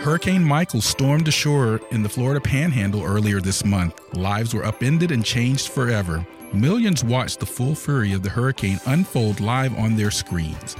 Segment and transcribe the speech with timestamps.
[0.00, 4.00] Hurricane Michael stormed ashore in the Florida panhandle earlier this month.
[4.14, 6.24] Lives were upended and changed forever.
[6.52, 10.76] Millions watched the full fury of the hurricane unfold live on their screens.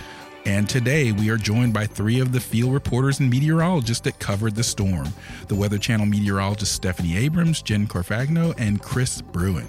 [0.46, 4.54] And today we are joined by three of the field reporters and meteorologists that covered
[4.54, 5.09] the storm
[5.48, 9.68] the Weather Channel meteorologist Stephanie Abrams, Jen Carfagno, and Chris Bruin.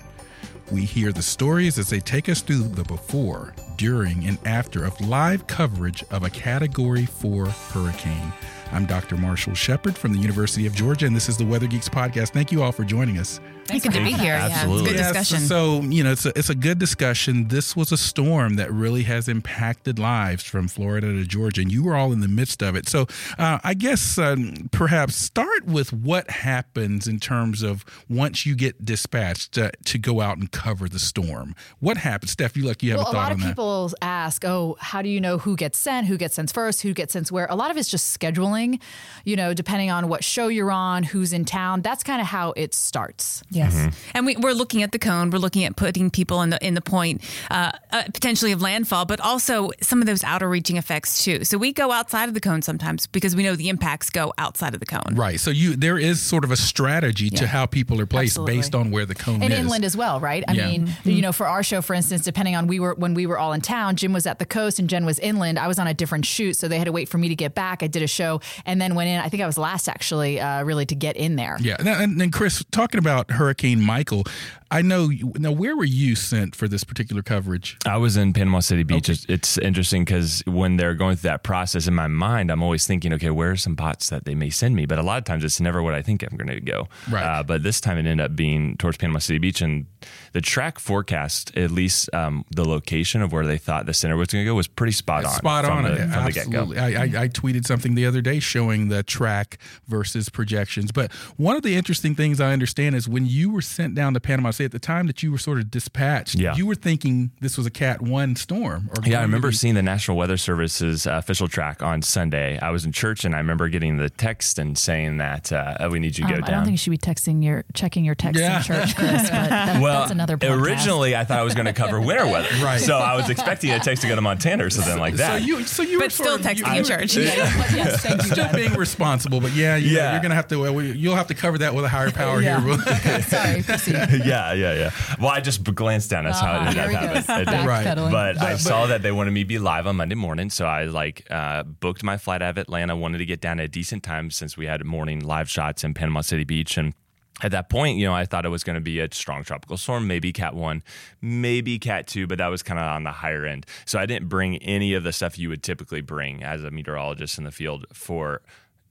[0.71, 5.02] We hear the stories as they take us through the before, during, and after of
[5.02, 8.31] live coverage of a Category 4 hurricane.
[8.72, 9.18] I'm Dr.
[9.18, 12.30] Marshall Shepard from the University of Georgia, and this is the Weather Geeks podcast.
[12.30, 13.40] Thank you all for joining us.
[13.70, 14.34] Thanks good to be here.
[14.34, 14.93] Absolutely.
[14.95, 15.48] Yeah, it's a good discussion.
[15.48, 17.48] So, you know, it's a, it's a good discussion.
[17.49, 21.84] This was a storm that really has impacted lives from Florida to Georgia, and you
[21.84, 22.87] were all in the midst of it.
[22.87, 28.55] So, uh, I guess um, perhaps start with what happens in terms of once you
[28.55, 31.55] get dispatched to, to go out and cover the storm.
[31.79, 32.31] What happens?
[32.31, 33.47] Steph, you like you have well, a thought a lot on of that.
[33.49, 36.93] people ask, oh, how do you know who gets sent, who gets sent first, who
[36.93, 37.47] gets sent where?
[37.49, 38.81] A lot of it's just scheduling,
[39.25, 41.81] you know, depending on what show you're on, who's in town.
[41.81, 43.43] That's kind of how it starts.
[43.60, 43.74] Yes.
[43.76, 43.90] Mm-hmm.
[44.15, 45.29] And we, we're looking at the cone.
[45.29, 47.21] We're looking at putting people in the in the point
[47.52, 51.43] uh, uh, potentially of landfall, but also some of those outer reaching effects too.
[51.43, 54.74] So we go outside of the cone sometimes because we know the impacts go outside
[54.74, 55.13] of the cone.
[55.15, 55.40] Right.
[55.40, 57.40] So you there is sort of a strategy Yeah.
[57.40, 58.55] to how people are placed Absolutely.
[58.57, 59.60] based on where the cone and is.
[59.60, 60.43] inland as well, right?
[60.48, 60.68] I Yeah.
[60.68, 61.10] mean, Mm-hmm.
[61.10, 63.54] you know, for our show, for instance, depending on we were when we were all
[63.54, 65.59] in town, Jim was at the coast and Jen was inland.
[65.59, 67.53] I was on a different shoot, so they had to wait for me to get
[67.56, 67.84] back.
[67.84, 69.19] I did a show and then went in.
[69.19, 71.57] I think I was last actually, uh, really to get in there.
[71.59, 74.25] Yeah, Now- and then Chris, talking about Hurricane Michael,
[74.70, 75.10] I know.
[75.40, 77.78] Now, where were you sent for this particular coverage?
[77.84, 79.10] I was in Panama City Beach.
[79.10, 82.86] It's, it's interesting because when they're going through that process in my mind, I'm always
[82.86, 84.86] thinking, okay, where are some spots that they may send me?
[84.86, 86.88] But a lot of times it's never what I think I'm going to go.
[87.09, 87.24] Right.
[87.24, 89.62] Uh, but this time it ended up being towards Panama City Beach.
[89.62, 89.88] And
[90.34, 94.28] the track forecast, at least um, the location of where they thought the center was
[94.30, 95.31] going to go, was pretty spot on.
[95.31, 95.84] Spot from on.
[95.86, 96.09] the, it.
[96.09, 96.59] from the get go.
[96.62, 96.80] Absolutely.
[96.80, 100.92] I, I, I tweeted something the other day showing the track versus projections.
[100.92, 104.20] But one of the interesting things I understand is when you were sent down to
[104.20, 106.56] Panama City at the time that you were sort of dispatched, Yeah.
[106.56, 108.90] you were thinking this was a Cat 1 storm.
[108.96, 112.59] Or Yeah, I remember be- seeing the National Weather Service's uh, official track on Sunday.
[112.59, 115.90] I was in church and I remember getting the text and saying that uh, oh,
[115.90, 116.50] we need you to go Um, down.
[116.50, 118.58] I don't think you should be texting your checking your text Yeah.
[118.58, 119.30] in church, Chris.
[119.30, 120.62] But that, well, that's another podcast.
[120.62, 122.48] originally I thought I was going to cover winter weather.
[122.64, 122.82] Right.
[122.82, 125.40] So I was expecting a text to go to Montana or something like that.
[125.42, 127.16] So you, so you were But still texting you, in church.
[127.18, 128.30] yes, thank you.
[128.30, 130.14] Still being responsible, but yeah, you Yeah.
[130.14, 130.59] you're gonna have to.
[130.59, 132.59] Well, you'll have to cover that with a higher power Yeah.
[132.62, 133.22] here.
[133.22, 133.94] Sorry, proceed.
[133.94, 134.92] yeah, yeah, yeah.
[135.20, 136.26] Well, I just glanced down.
[136.26, 137.62] That's how Uh-huh, it ended there up happening.
[137.64, 137.68] It.
[137.68, 137.86] Right.
[137.88, 138.12] Backpedaling.
[138.12, 140.66] But I But- saw that they wanted me to be live on Monday morning, so
[140.66, 142.96] I like uh, booked my flight out of Atlanta.
[142.96, 145.94] Wanted to get down at a decent time since we had morning live shots in
[145.94, 146.94] Panama City Beach, and
[147.42, 149.78] at that point, you know, I thought it was going to be a strong tropical
[149.78, 150.84] storm, maybe Cat one,
[151.22, 153.66] maybe Cat two, but that was kind of on the higher end.
[153.86, 157.38] So I didn't bring any of the stuff you would typically bring as a meteorologist
[157.38, 158.42] in the field for.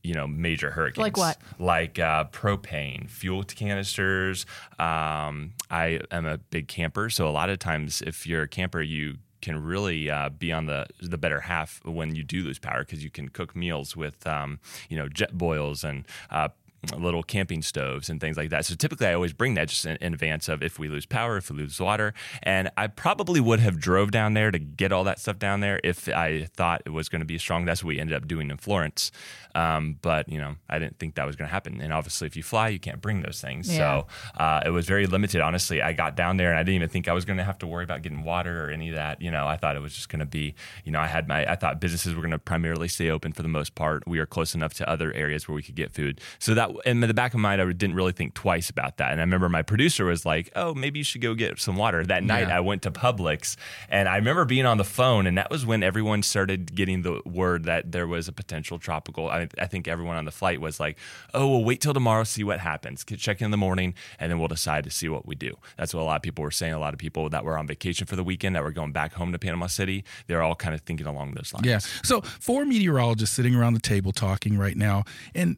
[0.04, 1.02] You know, major hurricanes.
[1.02, 1.38] Like what?
[1.58, 4.46] Like uh, propane, fuel canisters.
[4.78, 8.80] Um, I am a big camper, so a lot of times, if you're a camper,
[8.80, 12.84] you can really uh, be on the the better half when you do lose power
[12.84, 16.48] because you can cook meals with um, you know Jetboils and uh,
[16.96, 18.64] little camping stoves and things like that.
[18.64, 21.36] So typically, I always bring that just in, in advance of if we lose power,
[21.36, 25.04] if we lose water, and I probably would have drove down there to get all
[25.04, 27.64] that stuff down there if I thought it was going to be strong.
[27.64, 29.10] That's what we ended up doing in Florence,
[29.58, 31.80] um, but you know I didn't think that was going to happen.
[31.80, 33.68] And obviously, if you fly, you can't bring those things.
[33.68, 33.78] Yeah.
[33.78, 35.40] So uh, it was very limited.
[35.40, 37.58] Honestly, I got down there and I didn't even think I was going to have
[37.58, 39.20] to worry about getting water or any of that.
[39.20, 40.54] You know, I thought it was just going to be,
[40.84, 43.42] you know, I had my, I thought businesses were going to primarily stay open for
[43.42, 44.06] the most part.
[44.06, 46.20] We are close enough to other areas where we could get food.
[46.38, 49.10] So that, in the back of my mind, I didn't really think twice about that.
[49.12, 52.04] And I remember my producer was like, oh, maybe you should go get some water.
[52.04, 52.58] That night, Yeah.
[52.58, 53.56] I went to Publix
[53.88, 57.22] and I remember being on the phone, and that was when everyone started getting the
[57.24, 59.28] word that there was a potential tropical.
[59.28, 60.98] I, I think everyone on the flight was like,
[61.34, 63.04] oh, we'll wait till tomorrow, see what happens.
[63.04, 65.54] Check in the morning, and then we'll decide to see what we do.
[65.76, 66.72] That's what a lot of people were saying.
[66.72, 69.12] A lot of people that were on vacation for the weekend that were going back
[69.14, 71.66] home to Panama City, they're all kind of thinking along those lines.
[71.66, 71.78] Yeah.
[72.02, 75.04] So four meteorologists sitting around the table talking right now,
[75.34, 75.56] and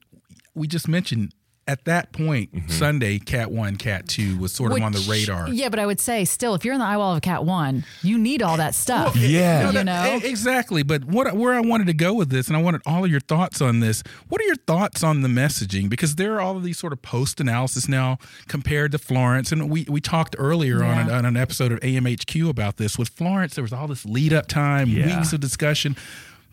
[0.55, 1.33] we just mentioned
[1.71, 2.69] at that point, Mm-hmm.
[2.71, 5.49] Sunday, Cat One, Cat Two was sort of on the radar.
[5.51, 7.85] Yeah, but I would say still, if you're in the eye wall of cat one,
[8.03, 9.15] you need all that stuff.
[9.17, 9.67] Yeah.
[9.67, 10.19] you that- know.
[10.23, 10.83] e- exactly.
[10.83, 13.21] But what where I wanted to go with this, and I wanted all of your
[13.21, 14.03] thoughts on this.
[14.29, 15.89] What are your thoughts on the messaging?
[15.89, 18.19] Because there are all of these sort of post analysis now
[18.49, 22.49] compared to Florence, and we we talked earlier on, an, on an episode of AMHQ
[22.49, 22.99] about this.
[22.99, 25.17] With Florence, there was all this lead up time, Yeah.
[25.19, 25.95] weeks of discussion.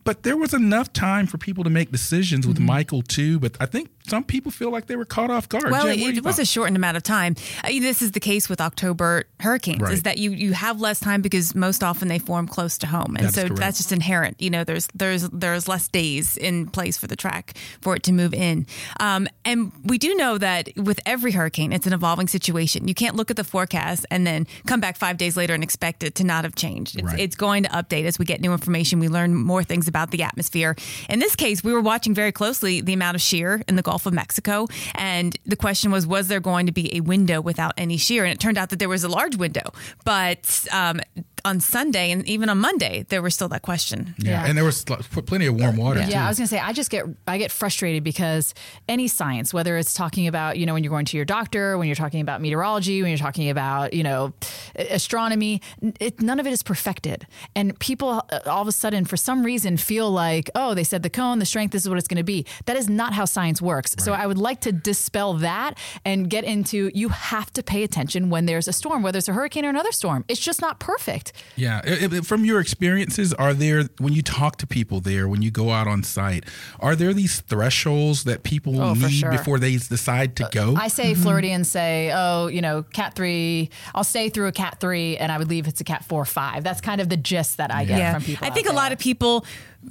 [0.04, 2.54] But there was enough time for people to make decisions Mm-hmm.
[2.54, 3.40] with Michael too.
[3.40, 5.70] But I think some people feel like they were caught off guard.
[5.72, 6.42] Well, Jen, it, what do you it was thought?
[6.44, 7.36] a shortened amount of time.
[7.64, 9.94] Uh, this is the case with October hurricanes, Right.
[9.94, 13.16] is that you you have less time because most often they form close to home,
[13.16, 13.60] and That's so correct.
[13.60, 14.42] that's just inherent.
[14.42, 18.12] You know, there's there's there's less days in place for the track for it to
[18.12, 18.66] move in.
[19.00, 22.88] Um, and we do know that with every hurricane, it's an evolving situation.
[22.88, 26.04] You can't look at the forecast and then come back five days later and expect
[26.04, 26.96] it to not have changed.
[26.98, 27.20] It's, Right.
[27.20, 29.00] it's going to update as we get new information.
[29.00, 30.76] We learn more things about the atmosphere.
[31.10, 33.97] In this case, we were watching very closely the amount of shear in the Gulf
[34.06, 34.68] of Mexico.
[34.96, 38.24] And the question was, was there going to be a window without any shear?
[38.24, 39.72] And it turned out that there was a large window.
[40.06, 41.02] But um,
[41.48, 44.14] on Sunday and even on Monday, there was still that question.
[44.18, 44.38] yeah.
[44.38, 44.48] Yeah.
[44.48, 46.02] and there was plenty of warm water.
[46.02, 46.16] Yeah, too.
[46.16, 48.54] I was gonna say I just get I get frustrated because
[48.88, 51.88] any science, whether it's talking about you know when you're going to your doctor, when
[51.88, 54.34] you're talking about meteorology, when you're talking about you know
[54.76, 55.62] astronomy,
[56.00, 59.44] it, none of it is perfected, and people uh, all of a sudden for some
[59.44, 62.18] reason feel like oh they said the cone, the strength, this is what it's going
[62.18, 62.46] to be.
[62.66, 63.96] That is not how science works.
[64.00, 68.30] So I would like to dispel that and get into you have to pay attention
[68.30, 70.26] when there's a storm, whether it's a hurricane or another storm.
[70.28, 71.32] It's just not perfect.
[71.56, 71.82] Yeah.
[71.86, 75.52] I- I- From your experiences, are there, when you talk to people there, when you
[75.52, 76.46] go out on site,
[76.80, 79.32] are there these thresholds that people Oh, need sure.
[79.32, 80.76] before they decide to uh, go?
[80.76, 81.22] I say mm-hmm.
[81.24, 85.38] Floridians say, oh, you know, cat three, I'll stay through a cat three and I
[85.38, 86.64] would leave if it's a cat four or five.
[86.64, 88.46] That's kind of the gist that I get from people.
[88.46, 89.46] I out think a lot of people,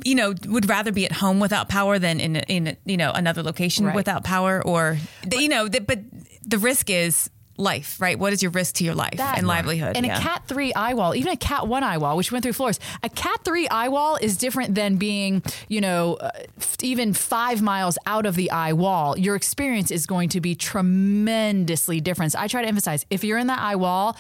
[0.05, 3.43] you know, would rather be at home without power than in in you know another
[3.43, 3.95] location Right.
[3.95, 4.99] without power, or
[5.33, 6.01] you know, the, but
[6.45, 8.19] the risk is life, right?
[8.19, 9.97] What is your risk to your life That- and livelihood?
[9.97, 10.19] And Yeah.
[10.19, 12.79] a cat three eye wall, even a cat one eye wall, which went through Florence,
[13.03, 17.63] a cat three eye wall is different than being, you know, uh, f- even five
[17.63, 19.19] miles out of the eye wall.
[19.19, 22.33] Your experience is going to be tremendously different.
[22.33, 24.17] So I try to emphasize if you're in that eye wall,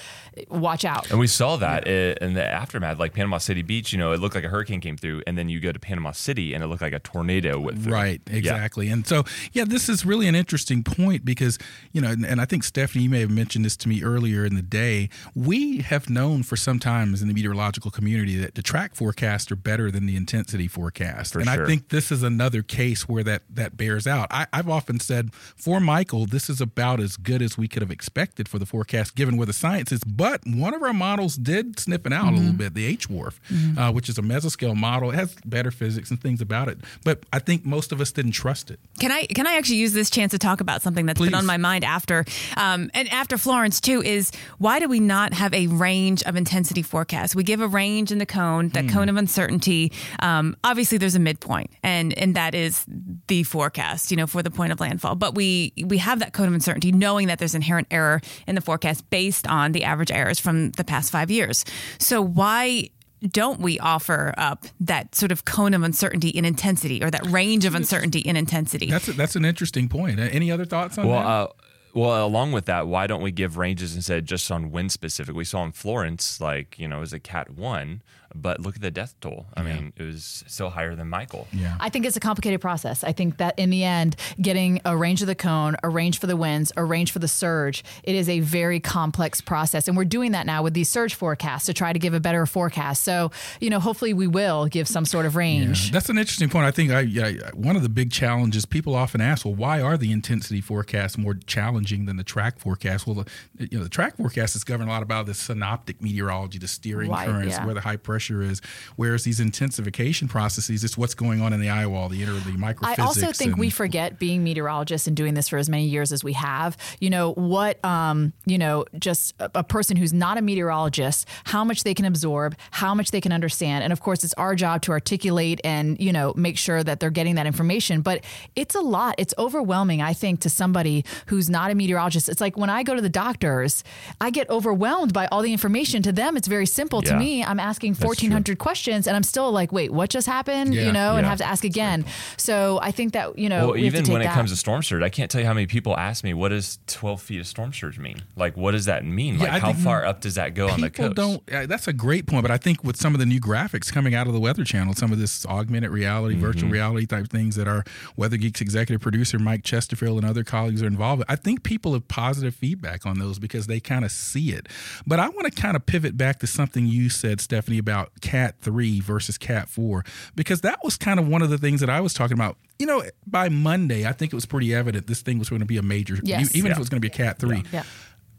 [0.48, 1.10] watch out.
[1.10, 3.92] And we saw that i- in the aftermath, like Panama City Beach.
[3.92, 6.12] You know, it looked like a hurricane came through, and then you go to Panama
[6.12, 7.92] City, and it looked like a tornado went through.
[7.92, 8.36] Right, Yeah.
[8.36, 8.88] exactly.
[8.88, 11.58] And so, yeah, this is really an interesting point because,
[11.92, 14.44] you know, and, and I think Stephanie, you may have mentioned this to me earlier
[14.44, 15.08] in the day.
[15.34, 19.56] We have known for some times in the meteorological community that the track forecasts are
[19.56, 21.34] better than the intensity forecast.
[21.34, 24.28] For and I think this is another case where that, that bears out.
[24.31, 27.90] I, I've often said for Michael, this is about as good as we could have
[27.90, 30.02] expected for the forecast given where the science is.
[30.05, 33.93] But one of our models did snip it out a little bit, the HWRF, uh,
[33.93, 35.11] which is a mesoscale model.
[35.11, 36.79] It has better physics and things about it.
[37.05, 38.81] But I think most of us didn't trust it.
[38.99, 41.26] Can I can I actually use this chance to talk about something that's Please.
[41.26, 42.25] been on my mind after
[42.56, 46.82] um, and after Florence too is why do we not have a range of intensity
[46.82, 47.34] forecast?
[47.34, 49.92] We give a range in the cone, that cone of uncertainty.
[50.20, 52.84] Um, obviously, there's a midpoint, and and that is
[53.26, 55.14] the forecast, you know, for the point of landfall.
[55.16, 58.60] But we we have that cone of uncertainty, knowing that there's inherent error in the
[58.60, 61.64] forecast based on the average errors from the past five years.
[61.98, 62.90] So why?
[63.26, 67.64] Don't we offer up that sort of cone of uncertainty in intensity or that range
[67.64, 68.90] of uncertainty in intensity?
[68.90, 70.20] That's a, that's an interesting point.
[70.20, 71.26] Uh, Any other thoughts on Well, that?
[71.26, 71.48] uh,
[71.96, 75.34] well, along with that, why don't we give ranges instead just on wind specific?
[75.34, 78.02] We saw in Florence, like you know, it was a Cat one,
[78.34, 79.46] but look at the death toll.
[79.56, 81.48] I mean, it was still higher than Michael.
[81.52, 81.76] yeah.
[81.81, 83.02] I think it's a complicated process.
[83.02, 86.26] I think that in the end, getting a range of the cone, a range for
[86.26, 89.88] the winds, a range for the surge, it is a very complex process.
[89.88, 92.44] And we're doing that now with these surge forecasts to try to give a better
[92.44, 93.03] forecast.
[93.03, 95.93] So, you know, hopefully we will give some sort of range.
[95.93, 96.67] That's an interesting point.
[96.67, 99.96] I think I, yeah, one of the big challenges people often ask, well, why are
[99.96, 103.06] the intensity forecasts more challenging than the track forecast?
[103.06, 103.24] Well,
[103.56, 106.69] the, you know, the track forecast is governed a lot about the synoptic meteorology, the
[106.69, 107.64] steering Right, currents, yeah.
[107.64, 108.60] where the high pressure is.
[108.96, 112.52] Whereas these intensification processes, it's what's going on in the eye wall, the inner, the
[112.52, 112.98] microphysics.
[112.98, 116.12] I also think and- we forget being meteorologists and doing this for as many years
[116.12, 116.76] as we have.
[117.00, 117.82] You know what?
[117.84, 122.05] Um, you know, just a, a person who's not a meteorologist, how much they can
[122.05, 126.00] absorb, how much they can understand, and of course, it's our job to articulate and
[126.00, 128.00] you know make sure that they're getting that information.
[128.00, 128.24] But
[128.55, 129.14] it's a lot.
[129.19, 132.28] It's overwhelming, I think, to somebody who's not a meteorologists.
[132.28, 133.84] It's like when I go to the doctors,
[134.20, 136.02] I get overwhelmed by all the information.
[136.02, 137.02] To them, it's very simple.
[137.02, 140.74] To me, I'm asking 1,400 questions and I'm still like, wait, what just happened?
[140.74, 140.86] Yeah.
[140.86, 142.04] You know, and have to ask again.
[142.36, 144.82] So I think that, you know, Well, we even take when it comes to storm
[144.82, 147.46] surge, I can't tell you how many people ask me, "What does 12 feet of
[147.46, 148.22] storm surge mean?
[148.36, 149.34] Like, what does that mean?
[149.36, 151.42] Yeah, like, I how far up does that go on the coast?" don't.
[151.52, 154.14] Uh, that's a great point, but I think with some of the new graphics coming
[154.14, 156.44] out of the Weather Channel, some of this augmented reality, Mm-hmm.
[156.44, 157.84] virtual reality type things that our
[158.16, 161.93] Weather Geeks executive producer Mike Chesterfield and other colleagues are involved with, I think people
[161.94, 164.69] have positive feedback on those because they kind of see it.
[165.06, 168.55] But I want to kind of pivot back to something you said, Stephanie, about Cat
[168.61, 170.05] three versus Cat four,
[170.37, 172.56] because that was kind of one of the things that I was talking about.
[172.79, 175.67] You know, by Monday, I think it was pretty evident this thing was going to
[175.67, 176.55] be a major, Yes.
[176.55, 177.82] even if it was going to be a Cat three Yeah.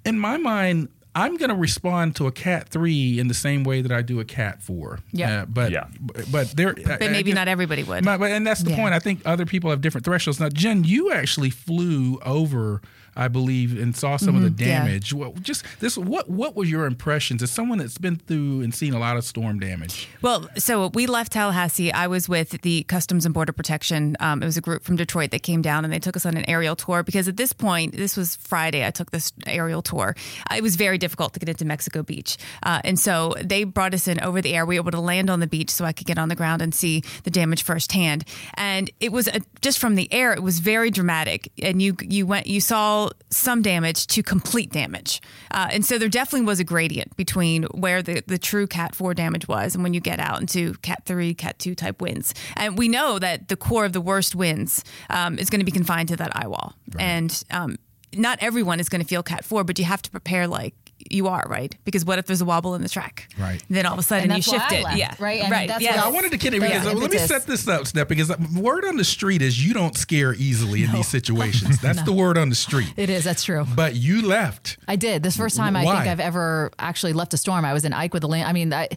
[0.06, 3.82] in my mind, I'm going to respond to a cat three in the same way
[3.82, 5.00] that I do a cat four.
[5.12, 5.42] Yeah.
[5.42, 5.88] Uh, but Yeah.
[6.32, 6.76] but there.
[6.76, 8.06] But maybe not everybody would.
[8.06, 8.76] My, but- and that's the Yeah.
[8.76, 8.94] point.
[8.94, 10.40] I think other people have different thresholds.
[10.40, 12.84] Now, Jen, you actually flew over,
[13.18, 14.62] I believe, and saw some of the Mm-hmm.
[14.64, 14.86] yeah.
[14.86, 15.14] damage.
[15.14, 15.98] Well, just this.
[15.98, 19.24] What what were your impressions as someone that's been through and seen a lot of
[19.26, 20.08] storm damage?
[20.22, 21.92] Well, so we left Tallahassee.
[21.92, 24.16] I was with the Customs and Border Protection.
[24.20, 26.38] Um, it was a group from Detroit that came down and they took us on
[26.38, 30.16] an aerial tour because at this point, this was Friday, I took this aerial tour.
[30.50, 32.38] Uh, It was very difficult to get into Mexico Beach.
[32.64, 34.66] Uh, and so they brought us in over the air.
[34.66, 36.62] We were able to land on the beach so I could get on the ground
[36.62, 38.24] and see the damage firsthand.
[38.54, 41.52] And it was a, just from the air, it was very dramatic.
[41.62, 45.22] And you, you went, you saw some damage to complete damage.
[45.52, 49.14] Uh, and so there definitely was a gradient between where the, the true Cat 4
[49.14, 52.34] damage was and when you get out into Cat 3, Cat 2 type winds.
[52.56, 55.72] And we know that the core of the worst winds um, is going to be
[55.72, 56.74] confined to that eye wall.
[57.00, 57.78] And um,
[58.16, 60.74] not everyone is going to feel Cat 4, but you have to prepare like
[61.10, 61.76] you are, right?
[61.86, 63.30] Because what if there's a wobble in the track?
[63.40, 63.64] Right.
[63.70, 64.84] Then all of a sudden you that's why shift it.
[64.84, 65.16] left, yeah.
[65.20, 65.42] right?
[65.42, 65.70] And right.
[65.80, 68.36] yeah I wanted to kid you because uh, let me set this up, Steph, because
[68.56, 71.80] word on the street is you don't scare easily in these situations.
[71.82, 72.94] That's the word on the street.
[72.98, 73.24] It is.
[73.24, 73.66] That's true.
[73.76, 74.78] But you left.
[74.88, 75.24] I did.
[75.24, 75.98] This first time I Why?
[75.98, 77.66] think I've ever actually left a storm.
[77.66, 78.48] I was in Ike with the land.
[78.48, 78.90] I mean, I,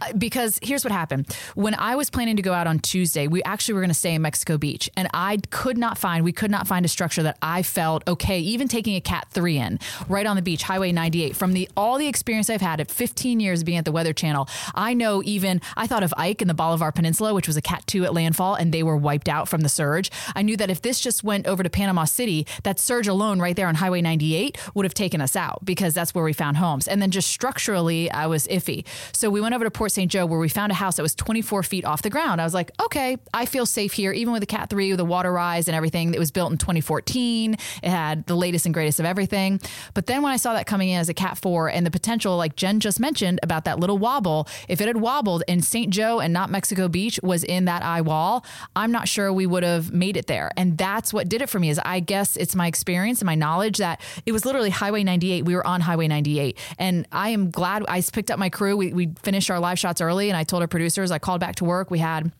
[0.00, 1.32] I- because here's what happened.
[1.54, 4.14] When I was planning to go out on Tuesday, we actually were going to stay
[4.14, 6.24] in Mexico Beach, and I could not find.
[6.24, 8.40] We could not find a structure that I felt okay.
[8.40, 9.78] Even taking a Cat three in
[10.08, 11.36] right on the beach, Highway 98.
[11.42, 14.48] From the all the experience I've had at 15 years being at the Weather Channel,
[14.76, 17.82] I know even I thought of Ike in the Bolivar Peninsula, which was a Cat
[17.88, 20.08] two at landfall, and they were wiped out from the surge.
[20.36, 23.56] I knew that if this just went over to Panama City, that surge alone right
[23.56, 26.86] there on Highway 98 would have taken us out because that's where we found homes.
[26.86, 28.86] And then just structurally, I was iffy.
[29.12, 30.08] So we went over to Port St.
[30.08, 32.40] Joe where we found a house that was 24 feet off the ground.
[32.40, 35.04] I was like, okay, I feel safe here, even with the Cat 3, with the
[35.04, 36.14] water rise and everything.
[36.14, 37.54] It was built in 2014.
[37.54, 39.60] It had the latest and greatest of everything.
[39.92, 42.36] But then when I saw that coming in as a Cat 4 and the potential,
[42.36, 45.90] like Jen just mentioned about that little wobble, if it had wobbled and St.
[45.90, 48.44] Joe and not Mexico Beach was in that eye wall,
[48.76, 50.50] I'm not sure we would have made it there.
[50.56, 53.34] And that's what did it for me is I guess it's my experience and my
[53.34, 55.44] knowledge that it was literally Highway 98.
[55.44, 56.58] We were on Highway 98.
[56.78, 58.76] And I am glad I picked up my crew.
[58.76, 61.56] We, we finished our live shots early and I told our producers, I called back
[61.56, 61.90] to work.
[61.90, 62.32] We had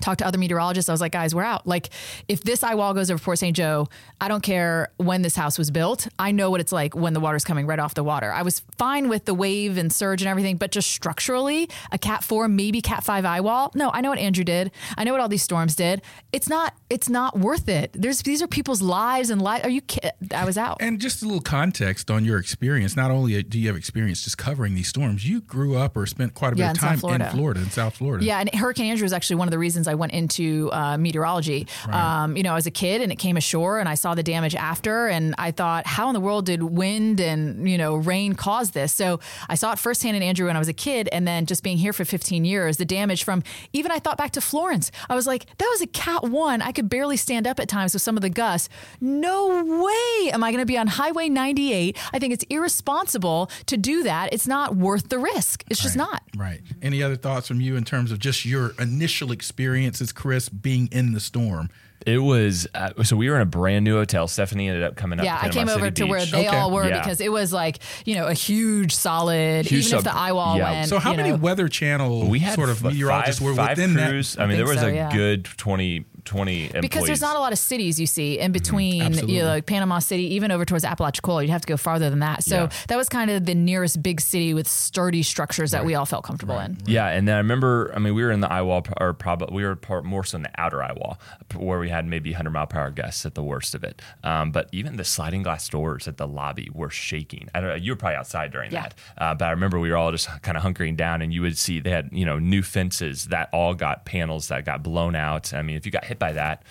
[0.00, 0.88] talked to other meteorologists.
[0.88, 1.66] I was like, guys, we're out.
[1.66, 1.90] Like,
[2.28, 3.54] if this eye wall goes over Port St.
[3.56, 3.88] Joe,
[4.20, 6.08] I don't care when this house was built.
[6.18, 8.32] I know what it's like when the water's coming right off the water.
[8.32, 12.24] I was fine with the wave and surge and everything, but just structurally, a Cat
[12.24, 13.70] Four, maybe Cat Five eye wall.
[13.74, 14.70] No, I know what Andrew did.
[14.96, 16.02] I know what all these storms did.
[16.32, 16.74] It's not.
[16.90, 17.90] It's not worth it.
[17.94, 19.64] There's these are people's lives and life.
[19.64, 19.80] Are you?
[19.82, 20.00] ki-
[20.34, 20.78] I was out.
[20.80, 22.96] And just a little context on your experience.
[22.96, 26.34] Not only do you have experience just covering these storms, you grew up or spent
[26.34, 27.24] quite a bit Yeah, of in time Florida.
[27.26, 28.24] in Florida, in South Florida.
[28.24, 31.66] Yeah, and Hurricane Andrew was actually one of the reasons I went into uh, meteorology.
[31.90, 34.22] Um, you know, I was a kid and it came ashore, and I saw the
[34.22, 38.34] damage after, and I thought, how in the world did wind and you know rain
[38.34, 38.92] cause this?
[38.92, 41.62] So I saw it firsthand in Andrew when I was a kid, and then just
[41.62, 44.90] being here for 15 years, the damage from even I thought back to Florence.
[45.08, 46.62] I was like, that was a Cat One.
[46.62, 48.68] I could barely stand up at times with some of the gusts.
[49.00, 51.96] No way am I going to be on Highway 98.
[52.12, 54.32] I think it's irresponsible to do that.
[54.32, 55.64] It's not worth the risk.
[55.68, 56.22] It's just not.
[56.36, 56.60] Right.
[56.80, 59.32] Any other thoughts from you in terms of just your initial
[59.72, 61.70] experiences, Chris, being in the storm?
[62.04, 64.26] It was uh, so we were in a brand new hotel.
[64.26, 65.24] Stephanie ended up coming up.
[65.24, 66.56] Yeah, to I Panama came over City to where they Okay.
[66.56, 66.98] all were Yeah.
[66.98, 69.66] because it was like you know a huge solid.
[69.66, 70.72] Huge even if the eye wall yeah.
[70.72, 70.88] went.
[70.88, 73.78] So, how many know, Weather Channel we had sort of f- meteorologists five, were five
[73.78, 74.36] within crews.
[74.36, 75.12] I mean, there was so, a yeah.
[75.12, 76.80] good 20, 20 employees.
[76.82, 79.28] because there's not a lot of cities you see in between, Mm-hmm.
[79.28, 81.42] You know, like Panama City, even over towards Apalachicola.
[81.42, 82.44] You'd have to go farther than that.
[82.44, 82.70] So Yeah.
[82.88, 86.24] that was kind of the nearest big city with sturdy structures that we all felt
[86.24, 86.78] comfortable in.
[86.86, 89.54] Yeah, and then I remember, I mean, we were in the eye wall, or probably
[89.54, 91.18] we were part, more so in the outer eye wall,
[91.56, 94.00] where we had maybe 100 mile per hour gusts at the worst of it.
[94.24, 97.48] Um, but even the sliding glass doors at the lobby were shaking.
[97.54, 98.82] I don't know, you were probably outside during Yeah.
[98.82, 101.42] that, uh, but I remember we were all just kind of hunkering down, and you
[101.42, 105.14] would see they had you know new fences that all got panels that got blown
[105.14, 105.52] out.
[105.52, 106.64] I mean, if you got hit by that,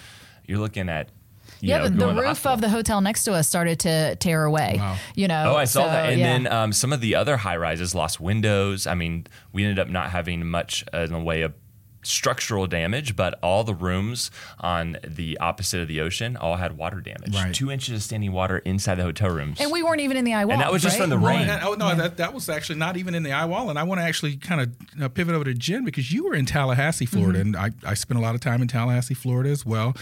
[0.45, 1.09] you're looking at
[1.61, 2.53] you yeah, know, the, the roof hospital.
[2.53, 4.75] of the hotel next to us started to tear away.
[4.77, 4.97] Wow.
[5.15, 5.53] You know.
[5.53, 6.09] Oh, I saw so, that.
[6.09, 6.25] And yeah.
[6.25, 8.87] then um, some of the other high rises lost windows.
[8.87, 11.53] I mean, we ended up not having much uh, in the way of
[12.03, 16.99] structural damage, but all the rooms on the opposite of the ocean all had water
[16.99, 17.35] damage.
[17.35, 17.53] Right.
[17.53, 19.59] Two inches of standing water inside the hotel rooms.
[19.61, 20.53] and we weren't even in the eye wall.
[20.53, 21.01] And that was just right?
[21.03, 21.49] from the Well, rain.
[21.49, 23.69] and- oh no, that that was actually not even in the eye wall.
[23.69, 26.33] And I want to actually kind of uh, pivot over to Jen because you were
[26.33, 27.55] in Tallahassee, Florida, Mm-hmm.
[27.55, 29.95] and I, I spent a lot of time in Tallahassee, Florida as well.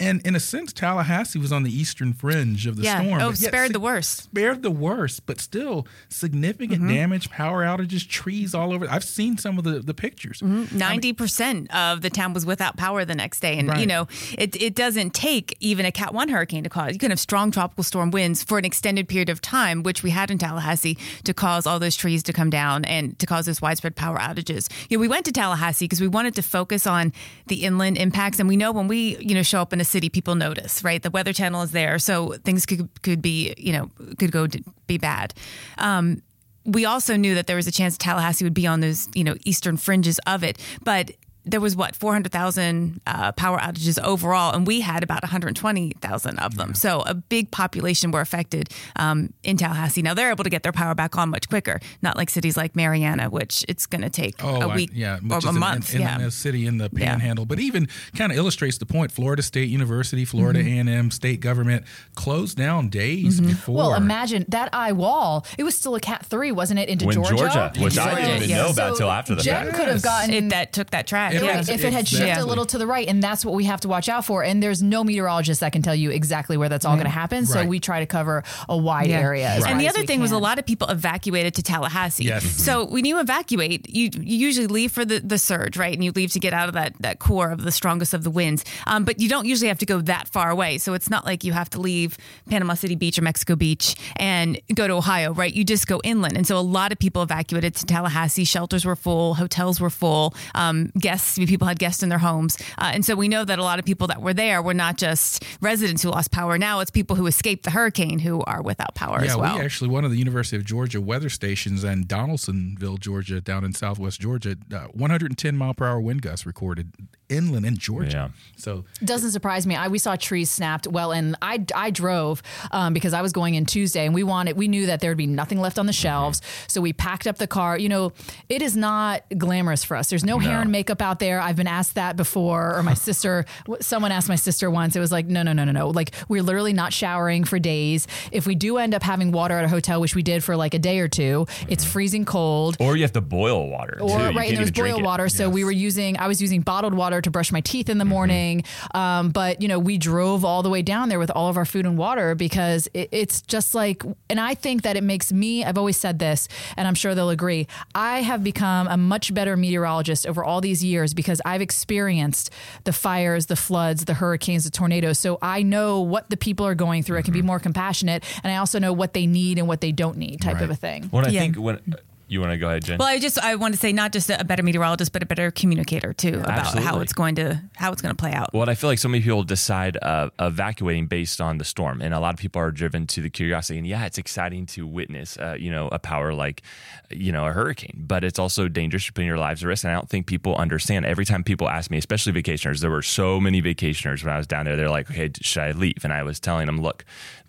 [0.00, 3.00] And in a sense, Tallahassee was on the eastern fringe of the Yeah.
[3.00, 3.20] storm.
[3.22, 4.24] Oh, but yet spared the worst.
[4.24, 6.94] Spared the worst, but still significant Mm-hmm.
[6.94, 8.86] damage, power outages, trees all over.
[8.90, 10.40] I've seen some of the, the pictures.
[10.40, 10.76] Mm-hmm.
[10.76, 13.78] Ninety percent of the town was without power the next day, and Right.
[13.80, 16.92] you know it, it doesn't take even a Cat One hurricane to cause.
[16.92, 20.10] You can have strong tropical storm winds for an extended period of time, which we
[20.10, 23.62] had in Tallahassee, to cause all those trees to come down and to cause those
[23.62, 24.68] widespread power outages.
[24.90, 27.12] You know, we went to Tallahassee because we wanted to focus on
[27.46, 30.08] the inland impacts, and we know when we you know show up in a city,
[30.08, 31.02] people notice, right?
[31.02, 34.46] The Weather Channel is there, so things could could be you know could go
[34.86, 35.34] be bad.
[35.78, 36.22] Um,
[36.64, 39.36] we also knew that there was a chance Tallahassee would be on those, you know,
[39.44, 40.58] eastern fringes of it.
[40.82, 41.12] But
[41.46, 46.74] there was what 400,000 uh, power outages overall, and we had about 120,000 of them.
[46.74, 50.02] So a big population were affected um, in Tallahassee.
[50.02, 52.74] Now they're able to get their power back on much quicker, not like cities like
[52.76, 55.58] Marianna, which it's going to take a week Oh, yeah, or which a is an-
[55.58, 55.94] month.
[55.94, 56.16] in, yeah.
[56.16, 57.10] in a city in the Yeah.
[57.10, 59.12] Panhandle, but even kind of illustrates the point.
[59.12, 61.84] Florida State University, Florida A and M state government
[62.14, 63.74] closed down days before.
[63.76, 65.46] Well, imagine that eye wall.
[65.58, 66.88] It was still a Cat Three, wasn't it?
[66.88, 68.56] Into When Georgia, Georgia, which I didn't even yeah.
[68.62, 69.76] know about So until after the Jen fact.
[69.76, 71.33] could have gotten it, that took that track.
[71.34, 71.58] It yeah.
[71.58, 73.80] was- if it had shifted a little to the right, and that's what we have
[73.80, 74.42] to watch out for.
[74.44, 77.46] And there's no meteorologist that can tell you exactly where that's all going to happen.
[77.46, 77.68] So Right.
[77.68, 79.20] we try to cover a wide Yeah.
[79.20, 79.48] area.
[79.48, 82.24] as And the other we thing was a lot of people evacuated to Tallahassee.
[82.24, 82.44] Yes.
[82.44, 85.92] So when you evacuate, you, you usually leave for the, the surge, right?
[85.94, 88.30] And you leave to get out of that, that core of the strongest of the
[88.30, 88.64] winds.
[88.86, 90.78] Um, but you don't usually have to go that far away.
[90.78, 92.16] So it's not like you have to leave
[92.48, 95.52] Panama City Beach or Mexico Beach and go to Ohio, right?
[95.54, 96.36] You just go inland.
[96.36, 98.44] And so a lot of people evacuated to Tallahassee.
[98.44, 102.56] Shelters were full, hotels were full, um, guests, people had guests in their homes.
[102.78, 104.96] Uh, and so we know that a lot of people that were there were not
[104.96, 106.58] just residents who lost power.
[106.58, 109.58] Now it's people who escaped the hurricane who are without power yeah, as well.
[109.58, 113.72] we actually one of the University of Georgia weather stations in Donalsonville, Georgia, down in
[113.72, 116.92] Southwest Georgia, uh, 110 mile per hour wind gusts recorded
[117.28, 118.32] inland in Georgia.
[118.56, 119.76] So doesn't surprise me.
[119.76, 120.86] I we saw trees snapped.
[120.86, 124.56] Well, and I I drove um, because I was going in Tuesday, and we wanted
[124.56, 127.38] we knew that there would be nothing left on the shelves, so we packed up
[127.38, 127.78] the car.
[127.78, 128.12] You know,
[128.48, 130.10] it is not glamorous for us.
[130.10, 131.40] There's no, hair and makeup out there.
[131.40, 133.44] I've been asked that before, or my sister.
[133.80, 134.96] Someone asked my sister once.
[134.96, 135.88] It was like, no, no, no, no, no.
[135.88, 138.06] Like we're literally not showering for days.
[138.32, 140.74] If we do end up having water at a hotel, which we did for like
[140.74, 142.76] a day or two, it's freezing cold.
[142.80, 143.98] Or you have to boil water.
[144.00, 144.14] Or too.
[144.16, 145.06] Right, can't and there's even drink boil it.
[145.06, 145.28] water.
[145.28, 147.90] So we were using, I was using bottled water to brush my teeth Mm-hmm.
[147.92, 148.64] in the morning.
[148.94, 151.64] Um, but you know, we drove all the way down there with all of our
[151.66, 155.64] food and water because it, it's just like, and I think that it makes me.
[155.64, 157.66] I've always said this, and I'm sure they'll agree.
[157.94, 162.50] I have become a much better meteorologist over all these years because I've experienced
[162.84, 165.18] the fires, the floods, the hurricanes, the tornadoes.
[165.18, 167.18] So I know what the people are going through.
[167.18, 167.40] I can Mm-hmm.
[167.42, 170.40] be more compassionate, and I also know what they need and what they don't need,
[170.40, 171.08] type of a thing.
[171.12, 171.40] Well, I Yeah.
[171.40, 171.80] think when
[172.26, 172.98] you want to go ahead, Jen.
[172.98, 175.50] Well, I just I want to say not just a better meteorologist, but a better
[175.50, 178.52] communicator too about how it's going to how it's going to play out.
[178.54, 182.14] Well, I feel like so many people decide uh, evacuating based on the storm, and
[182.14, 183.78] a lot of people are driven to the curiosity.
[183.78, 186.62] And yeah, it's exciting to witness, uh, you know, a power like,
[187.10, 189.06] you know, a hurricane, but it's also dangerous.
[189.06, 191.06] You're putting your lives at risk, and I don't think people understand.
[191.06, 194.46] Every time people ask me, especially vacationers, there were so many vacationers when I was
[194.46, 194.76] down there.
[194.76, 197.04] They're like, "Okay, should I leave?" And I was telling them, "Look,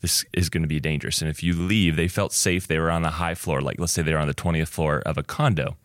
[0.05, 2.67] this is going to be dangerous, and if you leave, they felt safe.
[2.67, 4.99] They were on the high floor, like let's say they were on the twentieth floor
[4.99, 5.77] of a condo."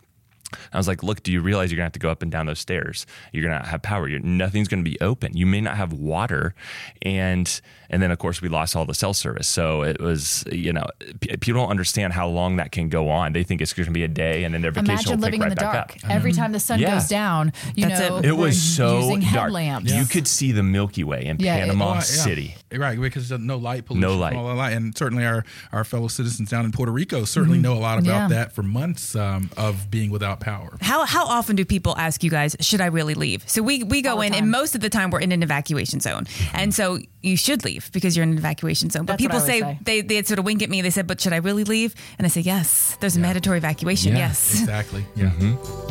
[0.73, 2.47] I was like, look, do you realize you're gonna have to go up and down
[2.47, 3.07] those stairs?
[3.33, 4.09] You're gonna have power.
[4.09, 5.37] You're, nothing's gonna be open.
[5.37, 6.55] You may not have water,
[7.03, 9.49] and and then of course we lost all the cell service.
[9.49, 10.87] So it was, you know,
[11.21, 13.33] p- people don't understand how long that can go on.
[13.33, 15.47] They think it's gonna be a day, and then their vacation Imagine will living pick
[15.47, 16.05] in right the back dark.
[16.05, 16.11] up.
[16.11, 16.95] Every time the sun Yeah.
[16.95, 18.25] goes down, you That's know, it.
[18.27, 19.33] It was so using dark.
[19.33, 19.93] headlamps.
[19.93, 22.01] You could see the Milky Way in Yeah, it- Panama yeah.
[22.01, 22.57] City.
[22.73, 24.09] Right, because of no light pollution.
[24.09, 24.37] No light.
[24.37, 24.73] all light.
[24.75, 28.11] And certainly our, our fellow citizens down in Puerto Rico certainly know a lot about
[28.11, 28.33] Mm-hmm.
[28.33, 28.39] Yeah.
[28.45, 30.76] that for months um, of being without power.
[30.81, 33.48] How how often do people ask you guys, should I really leave?
[33.48, 34.42] So we we go in, time.
[34.42, 36.57] and most of the time we're in an evacuation zone, mm-hmm.
[36.57, 39.05] and so you should leave because you're in an evacuation zone.
[39.05, 39.79] But That's people say, say.
[39.83, 40.83] they they sort of wink at me.
[40.83, 41.94] They said, but should I really leave?
[42.18, 42.96] And I say, yes.
[43.00, 44.12] There's a mandatory evacuation.
[44.12, 44.29] Yeah.
[44.29, 44.61] Yes.
[44.61, 45.05] Exactly.
[45.16, 45.31] Yeah.
[45.31, 45.90] Mm-hmm.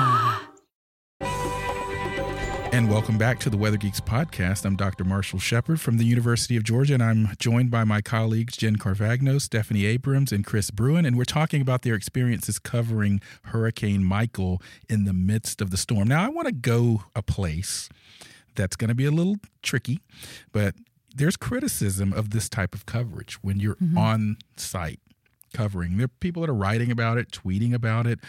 [2.91, 4.65] welcome back to the Weather Geeks podcast.
[4.65, 5.05] I'm Dr.
[5.05, 9.39] Marshall Shepard from the University of Georgia, and I'm joined by my colleagues Jen Carfagno,
[9.39, 11.05] Stephanie Abrams, and Chris Bruin.
[11.05, 16.09] And we're talking about their experiences covering Hurricane Michael in the midst of the storm.
[16.09, 17.87] Now, I want to go a place
[18.55, 20.01] that's going to be a little tricky,
[20.51, 20.75] but
[21.15, 23.97] there's criticism of this type of coverage when you're mm-hmm.
[23.97, 24.99] on site
[25.53, 25.95] covering.
[25.95, 28.19] There are people that are writing about it, tweeting about it.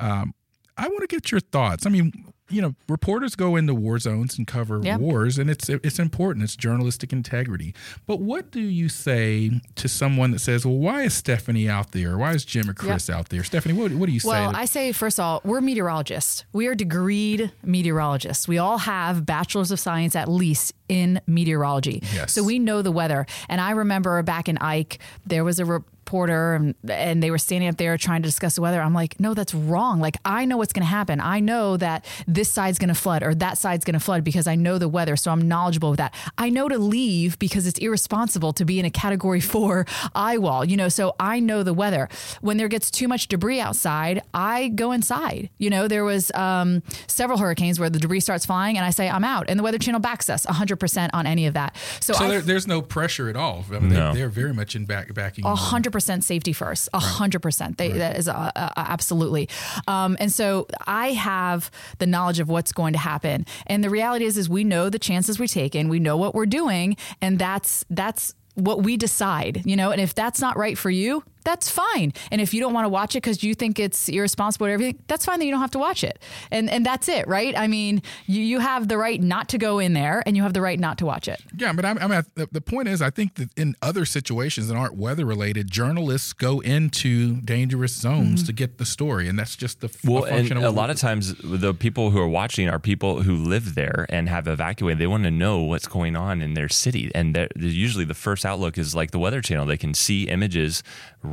[0.00, 0.34] Um,
[0.76, 1.86] I want to get your thoughts.
[1.86, 2.12] I mean,
[2.50, 5.00] you know, reporters go into war zones and cover yep.
[5.00, 6.44] wars, and it's it's important.
[6.44, 7.74] It's journalistic integrity.
[8.06, 12.16] But what do you say to someone that says, "Well, why is Stephanie out there?
[12.18, 13.18] Why is Jim or Chris yep.
[13.18, 14.28] out there?" Stephanie, what, what do you say?
[14.28, 16.44] Well, I say first of all, we're meteorologists.
[16.52, 18.48] We are degreed meteorologists.
[18.48, 22.02] We all have bachelors of science at least in meteorology.
[22.14, 22.32] Yes.
[22.32, 23.26] So we know the weather.
[23.48, 27.36] And I remember back in Ike, there was a re- reporter and, and they were
[27.36, 28.80] standing up there trying to discuss the weather.
[28.80, 30.00] I'm like, no, that's wrong.
[30.00, 31.20] Like, I know what's going to happen.
[31.20, 34.46] I know that this side's going to flood or that side's going to flood because
[34.46, 35.16] I know the weather.
[35.16, 36.14] So I'm knowledgeable with that.
[36.38, 40.64] I know to leave because it's irresponsible to be in a category four eye wall,
[40.64, 42.08] you know, so I know the weather.
[42.40, 45.50] When there gets too much debris outside, I go inside.
[45.58, 49.10] You know, there was um, several hurricanes where the debris starts flying and I say,
[49.10, 49.50] I'm out.
[49.50, 51.76] And the Weather Channel backs us 100% on any of that.
[52.00, 53.66] So, so there, there's no pressure at all.
[53.70, 54.14] I mean, no.
[54.14, 55.44] they, are very much in back, backing.
[55.44, 56.88] 100% percent safety first.
[56.94, 57.76] A hundred percent.
[57.76, 57.98] They right.
[57.98, 59.48] that is uh, uh, absolutely.
[59.88, 63.44] Um, and so I have the knowledge of what's going to happen.
[63.66, 66.36] And the reality is, is we know the chances we take and we know what
[66.36, 70.76] we're doing, and that's that's what we decide, you know, and if that's not right
[70.76, 72.12] for you, that's fine.
[72.30, 75.02] And if you don't want to watch it because you think it's irresponsible or everything,
[75.06, 76.18] that's fine that you don't have to watch it.
[76.50, 77.56] And and that's it, right?
[77.56, 80.52] I mean, you, you have the right not to go in there and you have
[80.52, 81.40] the right not to watch it.
[81.56, 84.76] Yeah, but I'm, I'm the, the point is, I think that in other situations that
[84.76, 88.46] aren't weather related, journalists go into dangerous zones mm-hmm.
[88.46, 89.26] to get the story.
[89.26, 92.68] And that's just the well, and a lot of times the people who are watching
[92.68, 94.98] are people who live there and have evacuated.
[94.98, 97.10] They want to know what's going on in their city.
[97.14, 99.64] And usually the first outlook is like the Weather Channel.
[99.64, 100.82] They can see images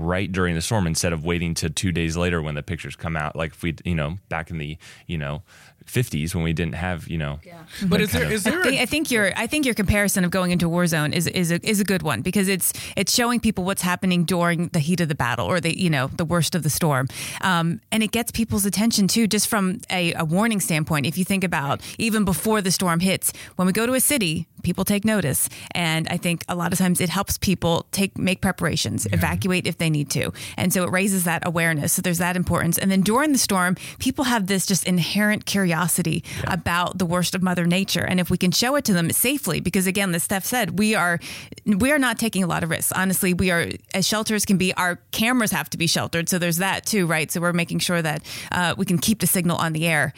[0.05, 3.17] right during the storm instead of waiting to two days later when the pictures come
[3.17, 3.35] out.
[3.35, 5.41] Like if we, you know, back in the, you know,
[5.85, 7.63] 50s when we didn't have you know yeah.
[7.87, 10.31] but is there, is there I think, I think, your I think your comparison of
[10.31, 13.39] going into war zone is is a, is a good one because it's it's showing
[13.39, 16.55] people what's happening during the heat of the battle or the you know the worst
[16.55, 17.07] of the storm
[17.41, 21.25] um, and it gets people's attention too just from a, a warning standpoint if you
[21.25, 25.05] think about even before the storm hits when we go to a city people take
[25.05, 29.15] notice and I think a lot of times it helps people take make preparations yeah.
[29.15, 32.77] evacuate if they need to and so it raises that awareness so there's that importance
[32.77, 36.53] and then during the storm people have this just inherent curiosity yeah.
[36.53, 39.59] about the worst of Mother Nature, and if we can show it to them safely,
[39.59, 41.19] because again, as Steph said, we are
[41.65, 42.91] we are not taking a lot of risks.
[42.91, 44.73] Honestly, we are as shelters can be.
[44.73, 47.31] Our cameras have to be sheltered, so there's that too, right?
[47.31, 50.13] So we're making sure that uh, we can keep the signal on the air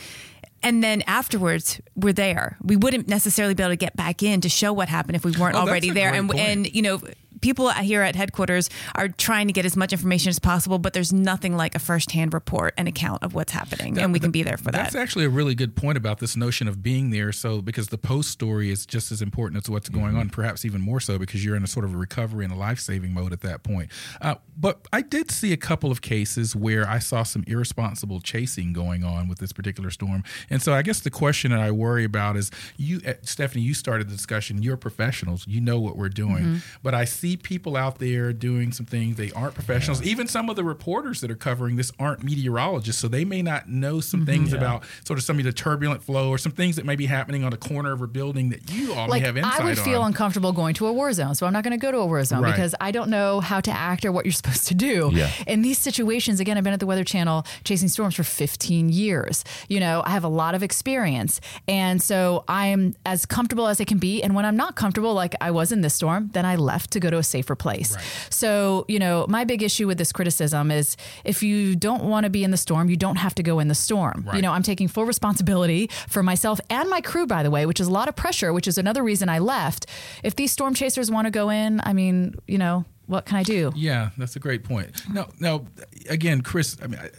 [0.63, 4.49] and then afterwards we're there we wouldn't necessarily be able to get back in to
[4.49, 6.39] show what happened if we weren't oh, already there and point.
[6.39, 6.99] and you know
[7.41, 11.13] people here at headquarters are trying to get as much information as possible, but there's
[11.13, 14.43] nothing like a firsthand report and account of what's happening, that, and we can be
[14.43, 14.83] there for that.
[14.83, 17.31] That's actually a really good point about this notion of being there.
[17.31, 20.19] So, because the post story is just as important as what's going mm-hmm.
[20.19, 22.57] on, perhaps even more so because you're in a sort of a recovery and a
[22.57, 23.91] life saving mode at that point.
[24.21, 28.73] Uh, but I did see a couple of cases where I saw some irresponsible chasing
[28.73, 32.03] going on with this particular storm, and so I guess the question that I worry
[32.03, 34.61] about is you, uh, Stephanie, you started the discussion.
[34.61, 36.57] You're professionals, you know what we're doing, mm-hmm.
[36.81, 39.17] but I see people out there doing some things.
[39.17, 40.01] They aren't professionals.
[40.01, 40.11] Yeah.
[40.11, 43.67] Even some of the reporters that are covering this aren't meteorologists, so they may not
[43.67, 44.29] know some mm-hmm.
[44.29, 44.59] things yeah.
[44.59, 47.43] about sort of some of the turbulent flow or some things that may be happening
[47.43, 49.79] on a corner of a building that you all like, may have insight I would
[49.79, 50.07] feel on.
[50.07, 52.23] uncomfortable going to a war zone, so I'm not going to go to a war
[52.23, 52.51] zone right.
[52.51, 55.09] because I don't know how to act or what you're supposed to do.
[55.13, 55.31] Yeah.
[55.47, 59.43] In these situations, again, I've been at the Weather Channel chasing storms for 15 years.
[59.67, 63.83] You know, I have a lot of experience, and so I'm as comfortable as I
[63.83, 64.21] can be.
[64.21, 66.99] And when I'm not comfortable, like I was in this storm, then I left to
[66.99, 67.95] go to a safer place.
[67.95, 68.03] Right.
[68.29, 72.29] So, you know, my big issue with this criticism is if you don't want to
[72.29, 74.23] be in the storm, you don't have to go in the storm.
[74.25, 74.35] Right.
[74.35, 77.79] You know, I'm taking full responsibility for myself and my crew, by the way, which
[77.79, 79.85] is a lot of pressure, which is another reason I left.
[80.23, 83.43] If these storm chasers want to go in, I mean, you know, what can I
[83.43, 83.71] do?
[83.75, 85.01] Yeah, that's a great point.
[85.11, 85.67] No, no,
[86.09, 87.09] again, Chris, I mean, I,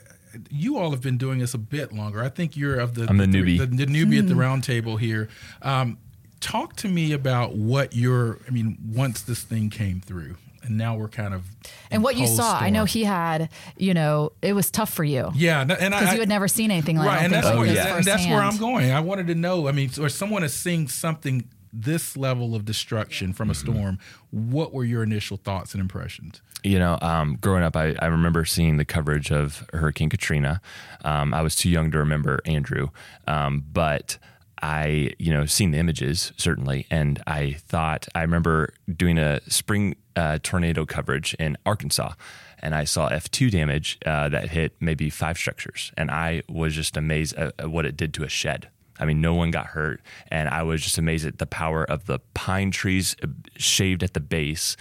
[0.50, 2.22] you all have been doing this a bit longer.
[2.22, 4.40] I think you're of the I'm the, the newbie, the, the newbie at the hmm.
[4.40, 5.28] round table here.
[5.62, 5.98] Um,
[6.40, 10.96] talk to me about what your i mean once this thing came through and now
[10.96, 11.44] we're kind of.
[11.90, 15.30] And what you saw, I know he had, you know, it was tough for you.
[15.34, 17.66] Yeah, and I because you had never seen anything like right, and that's, like where,
[17.66, 18.90] this and that's where I'm going.
[18.90, 19.68] I wanted to know.
[19.68, 23.72] I mean, or someone is seeing something this level of destruction from a Mm-hmm.
[23.72, 23.98] storm.
[24.30, 26.42] What were your initial thoughts and impressions?
[26.62, 30.60] You know, um, growing up, I, I remember seeing the coverage of Hurricane Katrina.
[31.04, 32.88] Um, I was too young to remember Andrew,
[33.26, 34.18] um, but
[34.62, 39.96] I, you know, seen the images certainly, and I thought I remember doing a spring
[40.16, 42.12] uh, tornado coverage in Arkansas,
[42.60, 46.96] and I saw F2 damage uh, that hit maybe five structures, and I was just
[46.96, 48.68] amazed at, at what it did to a shed.
[49.00, 52.06] I mean, no one got hurt, and I was just amazed at the power of
[52.06, 54.76] the pine trees uh, shaved at the base.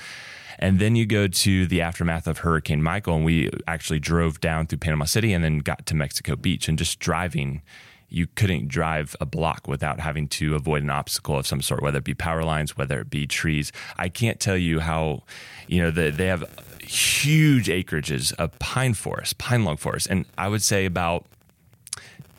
[0.59, 4.65] And then you go to the aftermath of Hurricane Michael, and we actually drove down
[4.65, 6.67] through Panama City and then got to Mexico Beach.
[6.67, 7.61] And just driving,
[8.09, 11.97] you couldn't drive a block without having to avoid an obstacle of some sort, whether
[11.97, 13.71] it be power lines, whether it be trees.
[13.97, 15.23] I can't tell you how,
[15.67, 16.45] you know, the, they have
[16.81, 20.07] huge acreages of pine forest, pine log forest.
[20.09, 21.25] And I would say about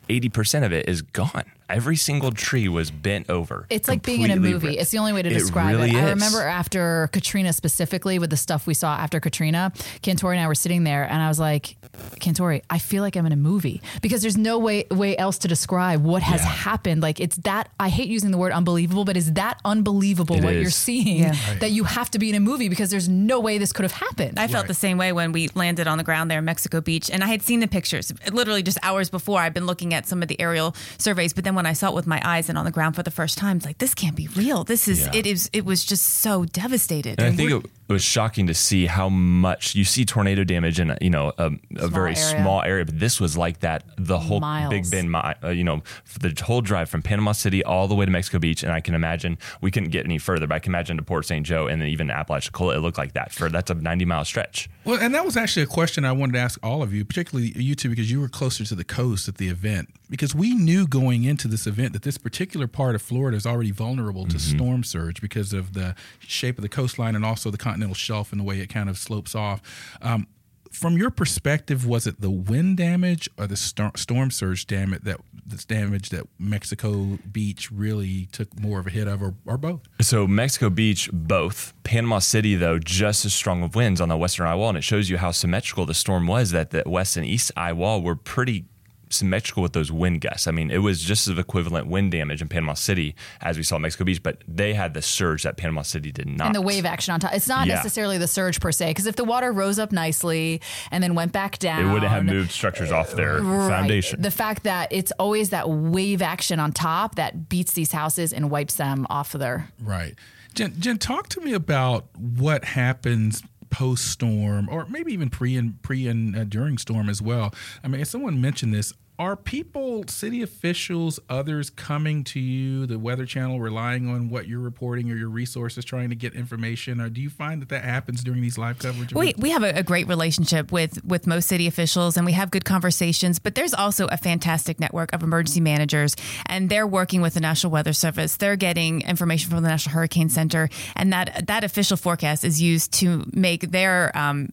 [0.09, 1.51] 80% of it is gone.
[1.69, 3.65] Every single tree was bent over.
[3.69, 4.67] It's like being in a movie.
[4.69, 4.81] ripped.
[4.81, 5.95] It's the only way to It describe really it.
[5.95, 10.47] I remember after Katrina specifically with the stuff we saw after Katrina, Cantore and I
[10.47, 11.77] were sitting there and I was like,
[12.19, 15.47] Cantore, I feel like I'm in a movie because there's no way way else to
[15.47, 17.01] describe what has happened.
[17.01, 20.53] Like it's that I hate using the word unbelievable, but is that unbelievable It what
[20.55, 20.61] is.
[20.61, 21.35] you're seeing Yeah.
[21.59, 23.91] that you have to be in a movie because there's no way this could have
[23.91, 24.39] happened.
[24.39, 27.09] I felt the same way when we landed on the ground there in Mexico Beach.
[27.11, 29.39] And I had seen the pictures literally just hours before.
[29.41, 31.93] I'd been looking at some of the aerial surveys, but then when I saw it
[31.95, 34.15] with my eyes and on the ground for the first time, it's like, this can't
[34.15, 34.63] be real.
[34.63, 35.11] This is, Yeah.
[35.13, 37.19] it is, it was just so devastated.
[37.19, 40.79] And I think it, it was shocking to see how much you see tornado damage
[40.79, 42.39] in a, you know a, a very area.
[42.39, 44.69] small area, but this was like that the whole Miles.
[44.69, 48.05] Big Bend, uh, you know, for the whole drive from Panama City all the way
[48.05, 50.71] to Mexico Beach, and I can imagine we couldn't get any further, but I can
[50.71, 51.43] imagine to Port St.
[51.43, 54.69] Joe and then even Apalachicola, it looked like that for that's a ninety mile stretch.
[54.85, 57.53] Well, and that was actually a question I wanted to ask all of you, particularly
[57.55, 59.89] you two, because you were closer to the coast at the event.
[60.11, 63.71] Because we knew going into this event that this particular part of Florida is already
[63.71, 67.78] vulnerable to storm surge because of the shape of the coastline and also the continental
[67.93, 69.61] shelf and the way it kind of slopes off.
[70.01, 70.27] Um,
[70.71, 75.19] from your perspective, was it the wind damage or the stor- storm surge damage that
[75.45, 79.81] this damage that Mexico Beach really took more of a hit of, or, or both?
[79.99, 81.73] So Mexico Beach, both.
[81.83, 84.83] Panama City, though, just as strong of winds on the western eye wall, and it
[84.83, 86.51] shows you how symmetrical the storm was.
[86.51, 88.65] That the west and east eye wall were pretty
[89.09, 90.47] symmetrical with those wind gusts.
[90.47, 93.75] I mean, it was just as equivalent wind damage in Panama City as we saw
[93.77, 96.47] in Mexico Beach, but they had the surge that Panama City did not.
[96.47, 97.33] and the wave action on top.
[97.33, 97.75] It's not Yeah.
[97.75, 101.31] necessarily the surge per se, because if the water rose up nicely and then went
[101.31, 103.69] back down, it wouldn't have moved structures off their uh, Right.
[103.69, 104.21] foundation.
[104.21, 108.49] The fact that it's always that wave action on top that beats these houses and
[108.49, 109.69] wipes them off of their.
[109.81, 110.15] Right.
[110.55, 115.81] Jen, Jen, talk to me about what happens post storm, or maybe even pre and
[115.81, 117.53] pre and uh, during storm as well.
[117.83, 118.93] I mean, someone mentioned this.
[119.19, 124.61] Are people, city officials, others coming to you, the Weather Channel, relying on what you're
[124.61, 127.01] reporting or your resources, trying to get information?
[127.01, 129.13] Or do you find that that happens during these live coverage?
[129.13, 129.41] We, events?
[129.41, 132.63] we have a, a great relationship with with most city officials and we have good
[132.63, 137.39] conversations but there's also a fantastic network of emergency managers and they're working with the
[137.39, 141.97] national weather service they're getting information from the national hurricane center and that that official
[141.97, 144.49] forecast is used to make their um,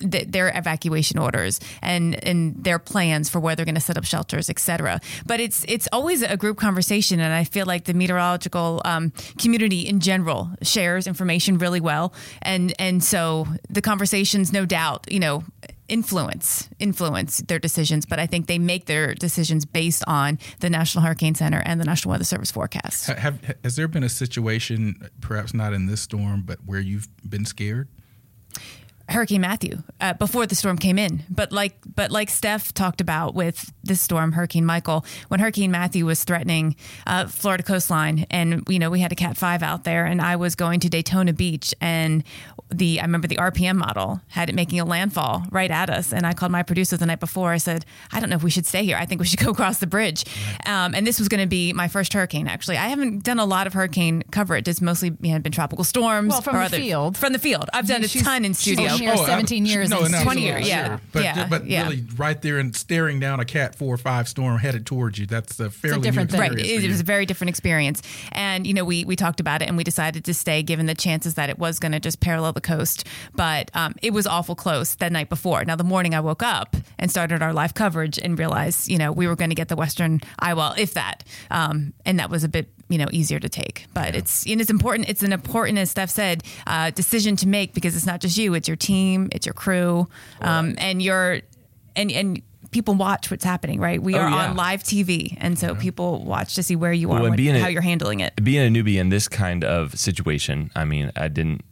[0.00, 4.04] th- their evacuation orders and and their plans for where they're going to set up
[4.04, 5.00] shelters, etc.
[5.26, 9.80] But it's it's always a group conversation, and I feel like the meteorological um, community
[9.86, 15.44] in general shares information really well, and and so the conversations, no doubt, you know.
[15.90, 21.02] Influence influence their decisions, but I think they make their decisions based on the National
[21.02, 23.08] Hurricane Center and the National Weather Service forecast.
[23.08, 27.08] Ha- have, has there been a situation, perhaps not in this storm, but where you've
[27.28, 27.88] been scared?
[29.10, 31.24] Hurricane Matthew uh, before the storm came in.
[31.28, 36.06] But like but like Steph talked about with this storm, Hurricane Michael, when Hurricane Matthew
[36.06, 40.04] was threatening uh, Florida coastline, and you know we had a Cat Five out there,
[40.04, 42.22] and I was going to Daytona Beach, and
[42.72, 46.26] the I remember the RPM model had it making a landfall right at us, and
[46.26, 47.50] I called my producer the night before.
[47.50, 48.96] I said, I don't know if we should stay here.
[48.96, 50.24] I think we should go across the bridge.
[50.66, 52.46] Um, and this was going to be my first hurricane.
[52.46, 54.68] Actually, I haven't done a lot of hurricane coverage.
[54.68, 56.30] It's mostly you know, been tropical storms.
[56.30, 57.16] Well, from the other, field.
[57.16, 58.99] From the field, I've done a ton in studio.
[59.00, 60.66] 15 years, oh, 17 years, no, no, 20 years.
[60.66, 60.68] Sure.
[60.68, 60.98] Yeah.
[61.12, 61.48] But, yeah.
[61.48, 61.82] But yeah.
[61.84, 65.26] really, right there and staring down a cat four or five storm headed towards you,
[65.26, 66.58] that's a fairly it's a different Right.
[66.58, 68.02] It, was a very different experience.
[68.32, 70.94] And, you know, we, we talked about it and we decided to stay given the
[70.94, 73.06] chances that it was going to just parallel the coast.
[73.34, 75.64] But um, it was awful close that night before.
[75.64, 79.12] Now, the morning I woke up and started our live coverage and realized, you know,
[79.12, 81.24] we were going to get the Western Iowa, if that.
[81.50, 83.86] Um, and that was a bit you know easier to take.
[83.94, 85.08] But it's and it's important.
[85.08, 88.52] It's an important, as Steph said, uh, decision to make because it's not just you;
[88.54, 90.08] it's your team, it's your crew,
[90.42, 91.40] um, and your
[91.96, 93.80] and and people watch what's happening.
[93.80, 94.02] Right?
[94.02, 94.48] We Oh, are yeah.
[94.50, 97.36] on live TV, and so people watch to see where you are, Well, and what-
[97.38, 98.32] being a- how you're handling it.
[98.42, 101.62] being a newbie in this kind of situation, I mean, I didn't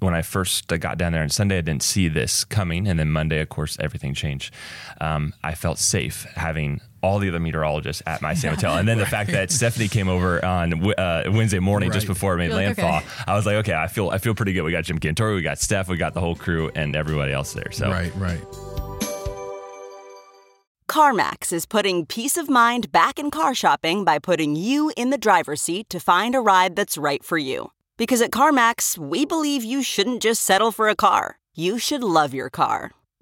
[0.00, 3.10] when I first got down there on Sunday, I didn't see this coming, and then
[3.10, 4.52] Monday, of course, everything changed.
[5.00, 8.98] Um, I felt safe having all the other meteorologists at my same hotel, and then
[8.98, 12.56] the fact that Stephanie came over on uh, Wednesday morning just before it made You're
[12.56, 12.98] like, landfall.
[12.98, 13.06] okay.
[13.26, 14.62] I was like, okay, I feel I feel pretty good.
[14.62, 17.52] We got Jim Cantore, we got Steph, we got the whole crew, and everybody else
[17.52, 17.70] there.
[17.72, 18.40] So Right, right.
[20.88, 25.18] CarMax is putting peace of mind back in car shopping by putting you in the
[25.18, 27.72] driver's seat to find a ride that's right for you.
[27.96, 32.34] Because at CarMax, we believe you shouldn't just settle for a car, you should love
[32.34, 32.90] your car.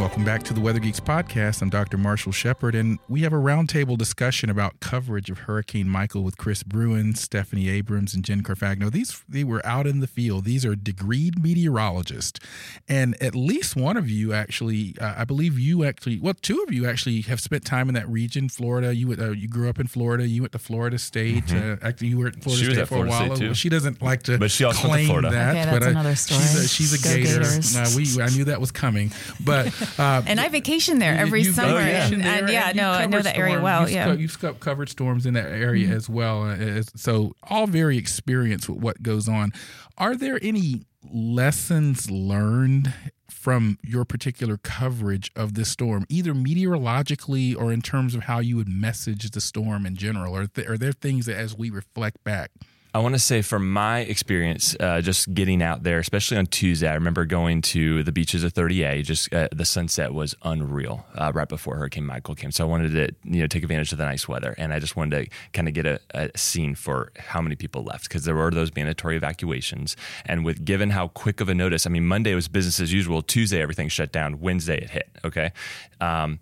[0.00, 1.60] And welcome back to the Weather Geeks podcast.
[1.60, 1.98] I'm Dr.
[1.98, 6.62] Marshall Shepard, and we have a roundtable discussion about coverage of Hurricane Michael with Chris
[6.62, 8.90] Bruin, Stephanie Abrams, and Jen Carfagno.
[8.90, 10.46] These they were out in the field.
[10.46, 12.40] These are degreed meteorologists,
[12.88, 16.72] and at least one of you actually, uh, I believe you actually, well, two of
[16.72, 18.94] you actually have spent time in that region, Florida.
[18.94, 20.26] You uh, you grew up in Florida.
[20.26, 21.52] You went to Florida State.
[21.52, 22.58] Uh, actually, you were at Florida Mm-hmm.
[22.62, 23.36] She was State at for Florida a while.
[23.36, 23.54] State, too.
[23.54, 25.30] She doesn't like to, But she also went to claim Florida.
[25.30, 25.56] that.
[25.56, 26.40] Okay, but that's uh, another story.
[26.40, 27.40] She's a, she's a gator.
[27.40, 27.76] Gators.
[27.76, 29.12] Uh, we, I knew that was coming,
[29.44, 29.70] but.
[29.98, 33.06] Uh, And I vacation there every you summer, vacation and, there, and yeah, no, I
[33.06, 33.82] know that area well.
[33.82, 35.96] You've Yeah, you've co- covered storms in that area Mm-hmm.
[35.96, 36.42] as well.
[36.50, 39.52] Uh, so all very experienced with what goes on.
[39.98, 42.92] Are there any lessons learned
[43.30, 48.56] from your particular coverage of this storm, either meteorologically or in terms of how you
[48.56, 50.36] would message the storm in general?
[50.36, 52.50] Are, th- are there things that, as we reflect back,
[52.92, 56.88] I want to say, from my experience, uh, just getting out there, especially on Tuesday,
[56.88, 59.04] I remember going to the beaches of 30A.
[59.04, 62.50] Just uh, the sunset was unreal uh, right before Hurricane Michael came.
[62.50, 64.96] So I wanted to, you know, take advantage of the nice weather, and I just
[64.96, 68.34] wanted to kind of get a, a scene for how many people left because there
[68.34, 69.96] were those mandatory evacuations.
[70.26, 73.22] And with given how quick of a notice, I mean, Monday was business as usual.
[73.22, 74.40] Tuesday, everything shut down.
[74.40, 75.10] Wednesday, it hit.
[75.24, 75.52] Okay.
[76.00, 76.40] Um,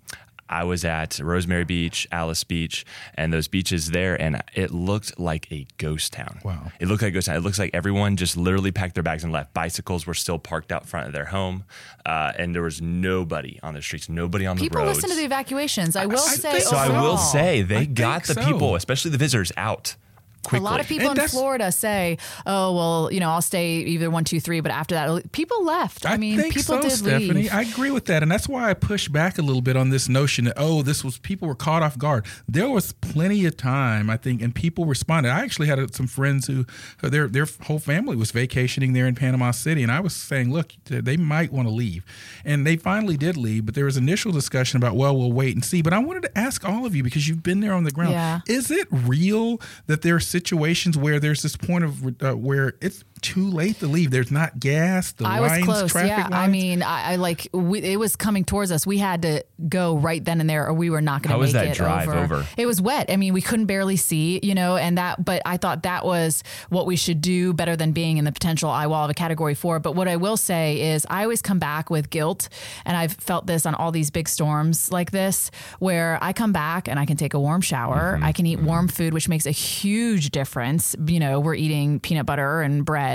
[0.48, 2.84] I was at Rosemary Beach, Alys Beach,
[3.14, 6.40] and those beaches there, and it looked like a ghost town.
[6.44, 6.72] Wow.
[6.80, 7.37] It looked like a ghost town.
[7.37, 9.54] It looks like everyone just literally packed their bags and left.
[9.54, 11.64] Bicycles were still parked out front of their home,
[12.06, 14.68] uh, and there was nobody on the streets, nobody on the roads.
[14.68, 14.96] People roads.
[14.96, 15.96] listen to the evacuations.
[15.96, 16.52] I will say.
[16.52, 18.44] think so I will say they I got the so.
[18.44, 19.96] people, especially the visitors, out
[20.44, 20.59] quickly.
[20.59, 24.11] A lot of people And in Florida say, "Oh, well, you know, I'll stay either
[24.11, 24.61] one, two, three.
[24.61, 26.07] But after that, people left.
[26.07, 27.42] I, mean, think people so, did Stephanie.
[27.42, 27.53] leave.
[27.53, 30.09] I agree with that, and that's why I push back a little bit on this
[30.09, 32.27] notion that oh, this was people were caught off guard.
[32.48, 35.31] There was plenty of time, I think, and people responded.
[35.31, 36.66] I actually had some friends who
[37.03, 40.72] their their whole family was vacationing there in Panama City, and I was saying, look,
[40.85, 42.05] they might want to leave,
[42.44, 43.66] and they finally did leave.
[43.66, 45.83] But there was initial discussion about well, we'll wait and see.
[45.83, 48.12] But I wanted to ask all of you because you've been there on the ground.
[48.12, 48.40] Yeah.
[48.46, 53.03] Is it real that there are situations where there's this point of uh, where it's
[53.22, 54.11] too late to leave?
[54.11, 55.12] There's not gas.
[55.12, 55.92] The I was lines, close.
[55.92, 58.87] traffic Yeah, I mean, I, I like we, it was coming towards us.
[58.87, 61.37] We had to go right then and there, or we were not going to How
[61.37, 62.46] make was that it drive over?
[62.57, 63.11] It was wet.
[63.11, 65.24] I mean, we couldn't barely see, you know, and that.
[65.24, 68.70] But I thought that was what we should do better than being in the potential
[68.70, 69.81] eye wall of a Category Four.
[69.81, 72.48] But what I will say is, I always come back with guilt,
[72.85, 76.88] and I've felt this on all these big storms like this, where I come back
[76.88, 78.24] and I can take a warm shower, Mm-hmm.
[78.24, 80.94] I can eat warm food, which makes a huge difference.
[81.07, 83.08] You know, we're eating peanut butter and bread,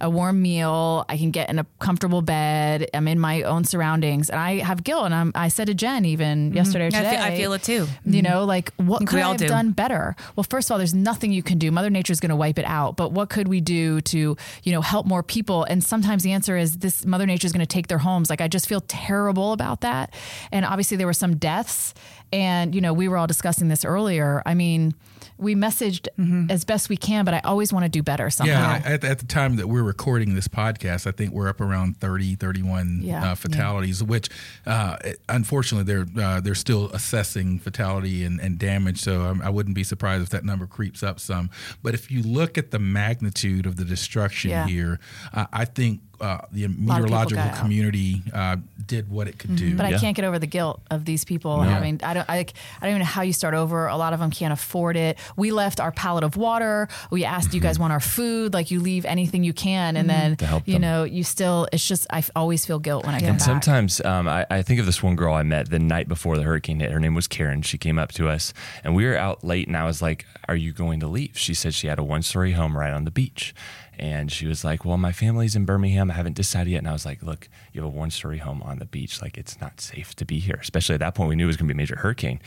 [0.00, 1.04] a warm meal.
[1.08, 2.88] I can get in a comfortable bed.
[2.94, 5.04] I'm in my own surroundings, and I have guilt.
[5.06, 6.96] And I'm, I said to Jen even yesterday or Mm-hmm.
[7.06, 7.86] I today, feel- I feel it too.
[8.04, 9.46] You know, like what could we I have do.
[9.48, 10.14] done better?
[10.34, 11.70] Well, first of all, there's nothing you can do.
[11.70, 12.96] Mother Nature is going to wipe it out.
[12.96, 15.64] But what could we do to, you know, help more people?
[15.64, 18.30] And sometimes the answer is this: Mother Nature is going to take their homes.
[18.30, 20.14] Like I just feel terrible about that.
[20.52, 21.94] And obviously there were some deaths,
[22.32, 24.42] and you know we were all discussing this earlier.
[24.46, 24.94] I mean,
[25.38, 26.08] we messaged
[26.50, 28.52] as best we can, but I always want to do better somehow.
[28.78, 31.98] Yeah, at, at the time that we're recording this podcast, I think we're up around
[31.98, 33.32] 30, 31 Yeah.
[33.32, 34.28] uh, fatalities, which
[34.66, 34.96] uh,
[35.28, 39.00] unfortunately they're uh, they're still assessing fatality and, and damage.
[39.00, 41.50] So um, I wouldn't be surprised if that number creeps up some.
[41.82, 44.66] But if you look at the magnitude of the destruction Yeah.
[44.66, 45.00] here,
[45.32, 49.76] I think uh, the meteorological community uh, did what it could do.
[49.76, 49.96] But Yeah.
[49.96, 52.00] I can't get over the guilt of these people having.
[52.02, 52.28] I don't.
[52.30, 52.44] I, I
[52.80, 53.86] don't even know how you start over.
[53.88, 55.18] A lot of them can't afford it.
[55.36, 56.88] We left our pallet of water.
[57.10, 60.08] We asked, "Do you guys want our food?" Like you leave anything you can, and
[60.08, 60.82] then To help you them.
[60.82, 61.68] know you still.
[61.72, 63.46] It's just I always feel guilt when I come And back.
[63.46, 66.42] sometimes um, I, I think of this one girl I met the night before the
[66.42, 66.90] hurricane hit.
[66.92, 67.62] Her name was Karen.
[67.62, 68.52] She came up to us,
[68.84, 69.66] and we were out late.
[69.66, 72.52] And I was like, "Are you going to leave?" She said she had a one-story
[72.52, 73.54] home right on the beach,
[73.98, 76.10] and she was like, "Well, my family's in Birmingham.
[76.10, 78.78] I haven't decided yet." And I was like, "Look, you have a one-story home on
[78.78, 79.22] the beach.
[79.22, 80.58] Like, it's not safe to be here.
[80.60, 82.40] Especially at that point, we knew it was going to be a major hurricane."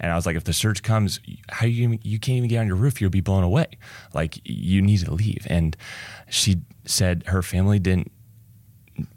[0.00, 2.66] And I was like, "If the surge comes, how you you can't even get on
[2.66, 3.00] your roof.
[3.00, 3.66] You'll be blown away.
[4.12, 5.76] Like, you need to leave." And
[6.28, 8.10] she said her family didn't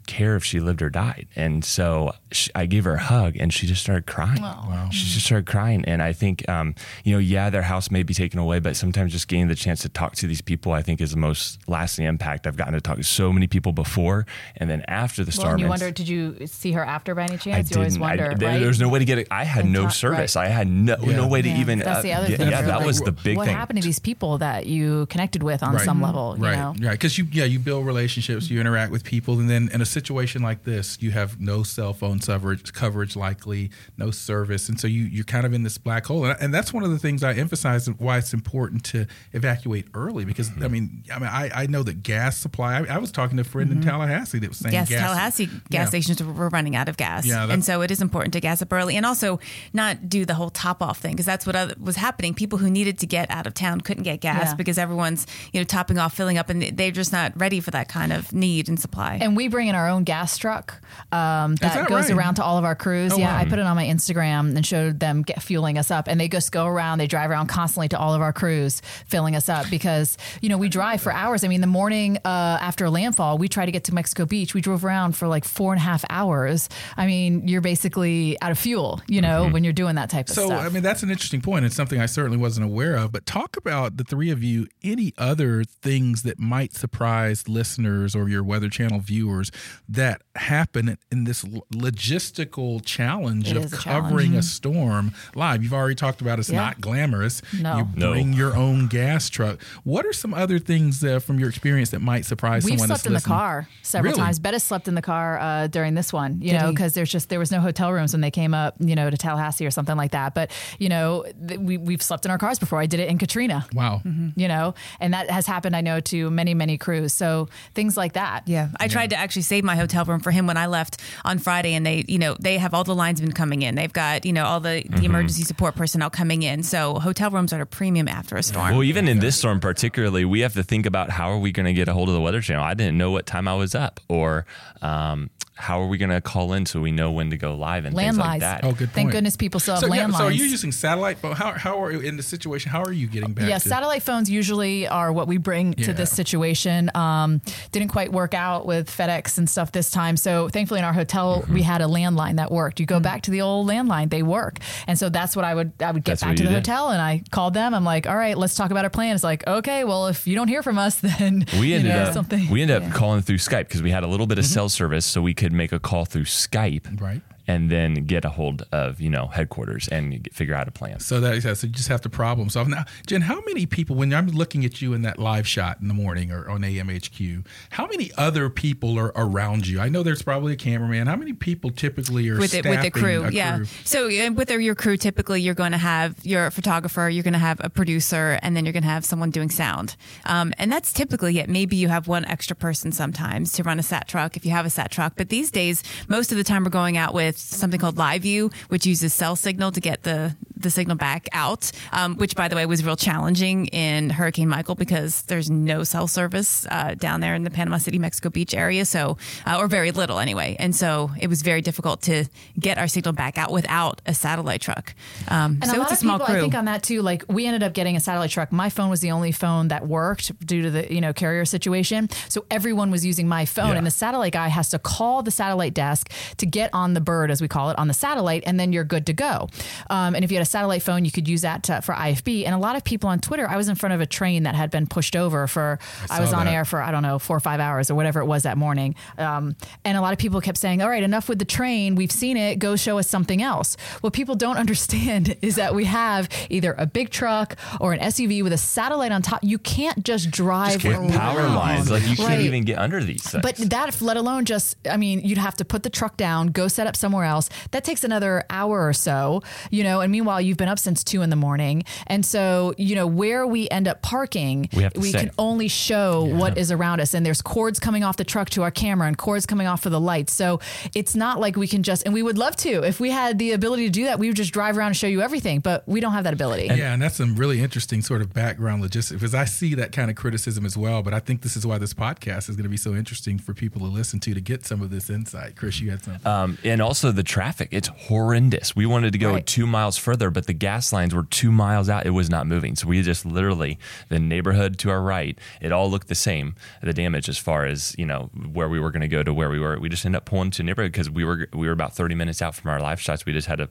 [0.08, 1.28] care if she lived or died.
[1.36, 4.42] And so she, I gave her a hug and she just started crying.
[4.90, 5.84] She just started crying.
[5.84, 9.12] And I think, um, you know, yeah, their house may be taken away, but sometimes
[9.12, 12.04] just getting the chance to talk to these people, I think is the most lasting
[12.06, 12.46] impact.
[12.46, 14.26] I've gotten to talk to so many people before.
[14.56, 17.22] And then after the Well, storm, and you wonder, did you see her after by
[17.24, 17.70] any I chance?
[17.70, 18.02] you always didn't.
[18.04, 18.58] I- wonder, there, right?
[18.58, 19.28] There's no way to get it.
[19.30, 20.34] I had And no talk- service.
[20.36, 20.46] right.
[20.46, 21.16] I had no, Yeah.
[21.16, 21.78] no way to Yeah, even.
[21.78, 22.50] That's the other yeah, thing.
[22.50, 23.54] Yeah, that like, was the big what thing.
[23.54, 25.84] What happened to these people that you connected with on Right.
[25.84, 26.34] some level?
[26.38, 26.74] You right, know?
[26.80, 26.92] right.
[26.92, 30.42] Because you, yeah, you build relationships, you interact with people, and then in a situation
[30.42, 35.02] like this, you have no cell phone coverage, coverage likely, no service, and so you
[35.04, 36.24] you're kind of in this black hole.
[36.24, 40.24] And, and that's one of the things I emphasize why it's important to evacuate early.
[40.24, 40.64] Because Mm-hmm.
[40.64, 42.78] I mean, I mean, I, I know that gas supply.
[42.78, 45.46] I, I was talking to a friend in Tallahassee that was saying Yes, gas, Tallahassee
[45.46, 45.84] gas yeah.
[45.86, 47.26] stations were running out of gas.
[47.26, 49.38] Yeah, and so it is important to gas up early and also
[49.72, 52.32] not do the whole top off thing because that's what other, was happening.
[52.34, 54.54] People who needed to get out of town couldn't get gas Yeah.
[54.54, 57.88] because everyone's, you know, topping off, filling up, and they're just not ready for that
[57.88, 59.18] kind of need and supply.
[59.20, 60.74] And we bring in our own gas truck
[61.12, 62.18] um, that, that goes right?
[62.18, 63.12] around to all of our crews.
[63.12, 63.38] Oh, yeah, wow.
[63.40, 66.28] I put it on my Instagram and showed them get, fueling us up, and they
[66.28, 66.98] just go around.
[66.98, 70.58] They drive around constantly to all of our crews, filling us up because you know
[70.58, 71.44] we drive for hours.
[71.44, 74.54] I mean, the morning uh, after a landfall, we try to get to Mexico Beach.
[74.54, 76.68] We drove around for like four and a half hours.
[76.96, 80.34] I mean, you're basically out of fuel, you know, when you're doing that type of
[80.34, 80.60] So, stuff.
[80.60, 81.64] So, I mean, that's an interesting point.
[81.64, 83.12] It's something I certainly wasn't aware of.
[83.12, 88.28] But talk about the three of you, any other things that might surprise listeners or
[88.28, 89.50] your Weather Channel viewers
[89.88, 94.44] that happen in this logistical challenge It of is a covering challenge.
[94.44, 95.62] a storm live.
[95.62, 96.58] You've already talked about it's Yeah.
[96.60, 97.42] not glamorous.
[97.58, 97.78] No.
[97.78, 98.12] You No.
[98.12, 99.60] bring your own gas truck.
[99.84, 103.02] What are some other things uh, from your experience that might surprise We've someone slept
[103.04, 104.22] that's in the car several Really?
[104.22, 104.38] times.
[104.40, 107.28] Bettes slept in the car uh, during this one, you Did know, because there's just
[107.28, 109.96] there was no hotel rooms when they came up, you know, to Tallahassee or something
[109.96, 110.34] like that.
[110.34, 112.80] But you know, th- we we've slept in our cars before.
[112.80, 113.66] I did it in Katrina.
[113.72, 114.02] Wow.
[114.36, 117.12] You know, and that has happened, I know, to many, many crews.
[117.12, 118.46] So things like that.
[118.46, 121.38] Yeah, I tried to actually save my hotel room for him when I left on
[121.38, 123.76] Friday, and they, you know, they have all the linesmen coming in.
[123.76, 126.62] They've got, you know, all the, the emergency support personnel coming in.
[126.62, 128.72] So hotel rooms are at a premium after a storm.
[128.72, 131.66] Well, even in this storm particularly, we have to think about how are we going
[131.66, 132.64] to get a hold of the Weather Channel.
[132.64, 134.46] I didn't know what time I was up, or
[134.82, 137.84] um, how are we going to call in so we know when to go live
[137.84, 138.64] and things like that.
[138.64, 138.92] Oh, good point.
[138.92, 141.34] Thank goodness people still have So, yeah, so are you using satellite phone?
[141.34, 142.70] How, how are you in the situation?
[142.70, 143.48] How are you getting back?
[143.48, 146.90] Yeah, to- satellite phones usually are what we bring to this situation.
[146.94, 147.42] Um,
[147.72, 150.16] didn't quite work out with FedEx and stuff this time.
[150.16, 151.54] So thankfully in our hotel mm-hmm.
[151.54, 152.78] we had a landline that worked.
[152.78, 153.02] You go mm-hmm.
[153.02, 154.58] back to the old landline, they work.
[154.86, 156.54] And so that's what I would I would get That's back to the did.
[156.54, 157.74] hotel and I called them.
[157.74, 159.16] I'm like, all right, let's talk about our plan.
[159.16, 162.02] It's like, okay, well if you don't hear from us, then We you ended know,
[162.02, 162.48] up something.
[162.48, 164.54] we ended up calling through Skype because we had a little bit of mm-hmm.
[164.54, 167.22] cell service, so we could make a call through Skype, Right.
[167.48, 171.00] And then get a hold of you know headquarters and get, figure out a plan.
[171.00, 172.68] So that yeah, so you just have to problem solve.
[172.68, 175.88] Now, Jen, how many people when I'm looking at you in that live shot in
[175.88, 179.80] the morning or on AMHQ, how many other people are around you?
[179.80, 181.06] I know there's probably a cameraman.
[181.06, 183.24] How many people typically are with it with the crew.
[183.24, 183.56] a Yeah.
[183.56, 183.66] crew?
[183.84, 187.60] So with your crew, typically you're going to have your photographer, you're going to have
[187.64, 189.96] a producer, and then you're going to have someone doing sound.
[190.26, 191.48] Um, and that's typically it.
[191.48, 194.66] Maybe you have one extra person sometimes to run a sat truck if you have
[194.66, 195.14] a sat truck.
[195.16, 198.86] But these days, most of the time we're going out with something called LiveU, which
[198.86, 201.70] uses cell signal to get the the signal back out.
[201.92, 206.06] Um, which, by the way, was real challenging in Hurricane Michael because there's no cell
[206.08, 208.84] service uh, down there in the Panama City, Mexico Beach area.
[208.84, 210.56] So, uh, or very little anyway.
[210.58, 212.24] And so it was very difficult to
[212.58, 214.94] get our signal back out without a satellite truck.
[215.28, 216.36] Um, And so a lot it's a of small people, crew.
[216.36, 217.02] I think on that too.
[217.02, 218.52] Like we ended up getting a satellite truck.
[218.52, 222.08] My phone was the only phone that worked due to the you know carrier situation.
[222.28, 223.78] So everyone was using my phone, Yeah.
[223.78, 227.30] and the satellite guy has to call the satellite desk to get on the bird,
[227.30, 229.48] as we call it, on the satellite, and then you're good to go.
[229.90, 232.44] Um, and if you had a satellite phone, you could use that to, for IFB.
[232.46, 234.54] And a lot of people on Twitter, I was in front of a train that
[234.54, 235.78] had been pushed over for,
[236.10, 236.54] I, I was on that.
[236.54, 238.94] air for, I don't know, four or five hours or whatever it was that morning.
[239.18, 241.94] Um, and a lot of people kept saying, all right, enough with the train.
[241.94, 242.58] We've seen it.
[242.58, 243.76] Go show us something else.
[244.00, 248.42] What people don't understand is that we have either a big truck or an SUV
[248.42, 249.40] with a satellite on top.
[249.42, 251.10] You can't just drive can't.
[251.12, 252.40] Power lines, like you can't Right.
[252.40, 253.42] even get under these things.
[253.42, 256.68] But that, let alone just, I mean, you'd have to put the truck down, go
[256.68, 257.48] set up somewhere else.
[257.70, 261.22] That takes another hour or so, you know, and meanwhile, you've been up since two
[261.22, 261.82] in the morning.
[262.06, 265.18] And so, you know, where we end up parking, We have to stay.
[265.18, 267.14] can only show what is around us.
[267.14, 269.90] And there's cords coming off the truck to our camera and cords coming off for
[269.90, 270.32] the lights.
[270.32, 270.60] So
[270.94, 273.52] it's not like we can just, and we would love to, if we had the
[273.52, 276.00] ability to do that, we would just drive around and show you everything, but we
[276.00, 276.66] don't have that ability.
[276.66, 280.10] Yeah, and that's some really interesting sort of background logistics because I see that kind
[280.10, 281.02] of criticism as well.
[281.02, 283.54] But I think this is why this podcast is going to be so interesting for
[283.54, 285.56] people to listen to to get some of this insight.
[285.56, 286.26] Chris, you had something.
[286.26, 288.74] Um, and also the traffic, it's horrendous.
[288.76, 289.46] We wanted to go Right.
[289.46, 292.06] two miles further, but the gas lines were two miles out.
[292.06, 292.76] It was not moving.
[292.76, 296.54] So we just literally, the neighborhood to our right, it all looked the same.
[296.82, 299.50] The damage as far as, you know, where we were going to go to where
[299.50, 299.78] we were.
[299.78, 302.40] We just ended up pulling to neighborhood because we were, we were about 30 minutes
[302.42, 303.24] out from our live shots.
[303.26, 303.68] We just had to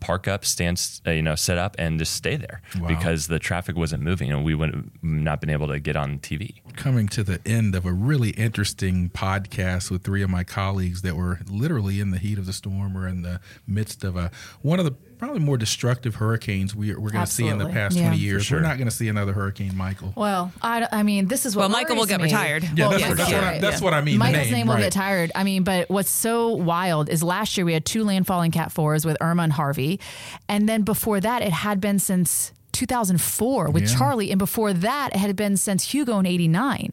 [0.00, 2.86] park up, stand, uh, you know, set up and just stay there Wow.
[2.86, 6.20] because the traffic wasn't moving and we would have not been able to get on
[6.20, 6.54] TV.
[6.76, 11.16] coming to the end of a really interesting podcast with three of my colleagues that
[11.16, 14.30] were literally in the heat of the storm or in the midst of a
[14.62, 17.96] one of the probably more destructive hurricanes we, we're going to see in the past
[17.96, 18.02] Yeah.
[18.08, 18.44] 20 years.
[18.46, 18.58] sure.
[18.58, 20.12] We're not going to see another Hurricane Michael.
[20.16, 22.24] Well, I, I mean, this is what Well, Michael will get me.
[22.24, 22.62] retired.
[22.64, 23.84] Yeah, Well, that's, yes, what, that's, yeah, what, I, that's yeah.
[23.84, 24.18] what I mean.
[24.18, 24.82] Michael's name, name will right.
[24.82, 25.32] get tired.
[25.34, 29.04] I mean, but what's so wild is last year we had two landfalling Cat 4s
[29.04, 30.00] with Irma and Harvey.
[30.48, 33.96] And then before that, it had been since 2004 with Yeah.
[33.98, 34.30] Charley.
[34.30, 36.92] And before that, it had been since Hugo in 89.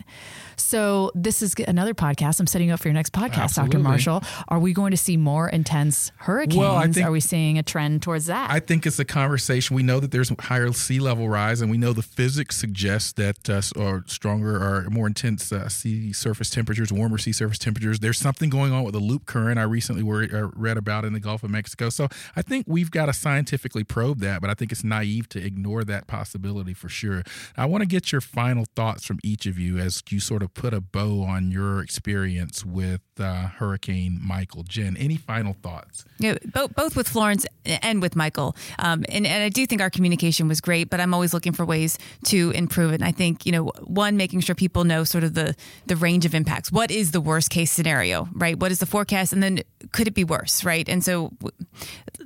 [0.57, 2.39] So this is another podcast.
[2.39, 3.73] I'm setting up for your next podcast, Absolutely.
[3.73, 3.83] Dr.
[3.83, 4.23] Marshall.
[4.47, 6.57] Are we going to see more intense hurricanes?
[6.57, 8.49] Well, I think- Are we seeing a trend towards that?
[8.49, 9.75] I think it's a conversation.
[9.75, 13.49] We know that there's higher sea level rise, and we know the physics suggests that
[13.49, 17.99] uh, or stronger or more intense uh, sea surface temperatures, warmer sea surface temperatures.
[17.99, 19.59] There's something going on with the loop current.
[19.59, 21.89] I recently were, uh, read about in the Gulf of Mexico.
[21.89, 25.45] So I think we've got to scientifically probe that, but I think it's naive to
[25.45, 27.23] ignore that possibility for sure.
[27.57, 30.53] I want to get your final thoughts from each of you as you sort of
[30.53, 34.63] put a bow on your experience with uh, Hurricane Michael.
[34.63, 36.05] Jen, any final thoughts?
[36.19, 38.55] Yeah, both, both with Florence and with Michael.
[38.80, 41.65] Um, and, and I do think our communication was great, but I'm always looking for
[41.65, 42.95] ways to improve it.
[42.95, 45.55] And I think, you know, one, making sure people know sort of the,
[45.86, 46.71] the range of impacts.
[46.71, 48.57] What is the worst case scenario, right?
[48.59, 49.34] What is the forecast?
[49.34, 49.59] And then
[49.91, 50.88] could it be worse, right?
[50.88, 51.51] And so w-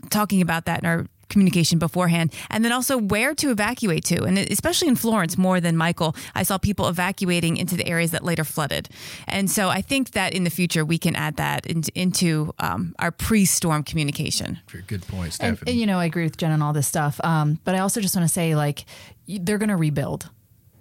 [0.09, 4.37] talking about that in our communication beforehand and then also where to evacuate to and
[4.37, 8.43] especially in Florence more than Michael I saw people evacuating into the areas that later
[8.43, 8.89] flooded
[9.27, 12.95] and so I think that in the future we can add that into, into um,
[12.99, 15.71] our pre-storm communication Very good point, and, Stephanie.
[15.71, 17.19] and, you know, I agree with Jen on all this stuff.
[17.23, 18.85] Um, but I also just want to say, like,
[19.27, 20.29] they're going to rebuild.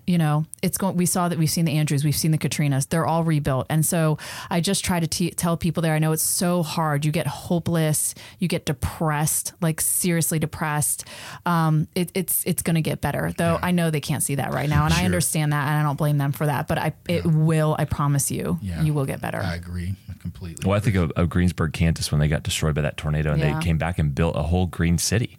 [0.09, 0.97] You know, it's going.
[0.97, 2.89] We saw that we've seen the Andrews, we've seen the Katrinas.
[2.89, 4.17] They're all rebuilt, and so
[4.49, 5.93] I just try to t- tell people there.
[5.93, 7.05] I know it's so hard.
[7.05, 11.05] You get hopeless, you get depressed, like seriously depressed.
[11.45, 13.59] Um, it, it's it's going to get better, though.
[13.63, 15.97] I know they can't see that right now, and I understand that, and I don't
[15.97, 16.69] blame them for that.
[16.69, 17.77] But I, it will.
[17.79, 18.81] I promise you, Yeah.
[18.83, 19.43] you will get better.
[19.43, 20.67] I agree completely.
[20.67, 23.41] Well, I think of, of Greensburg, Kansas, when they got destroyed by that tornado and
[23.43, 23.59] Yeah.
[23.59, 25.37] they came back and built a whole green city.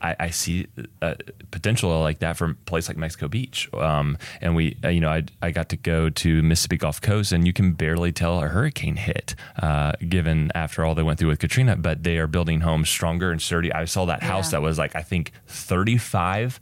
[0.00, 0.66] I, I see
[1.00, 1.14] uh,
[1.50, 3.68] potential like that from a place like Mexico Beach.
[3.74, 7.32] Um, and we, uh, you know, I, I got to go to Mississippi Gulf Coast,
[7.32, 11.28] and you can barely tell a hurricane hit, uh, given after all they went through
[11.28, 11.76] with Katrina.
[11.76, 13.72] But they are building homes stronger and sturdy.
[13.72, 14.58] I saw that house Yeah.
[14.58, 16.60] that was like I think 35.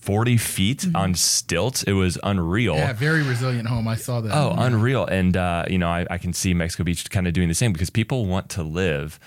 [0.00, 1.82] 40 feet on stilts.
[1.82, 2.74] It was unreal.
[2.76, 3.88] yeah, very resilient home.
[3.88, 4.34] I saw that.
[4.36, 4.66] Oh, Yeah.
[4.66, 5.06] unreal.
[5.06, 7.72] And, uh, you know, I, I can see Mexico Beach kind of doing the same
[7.72, 9.18] because people want to live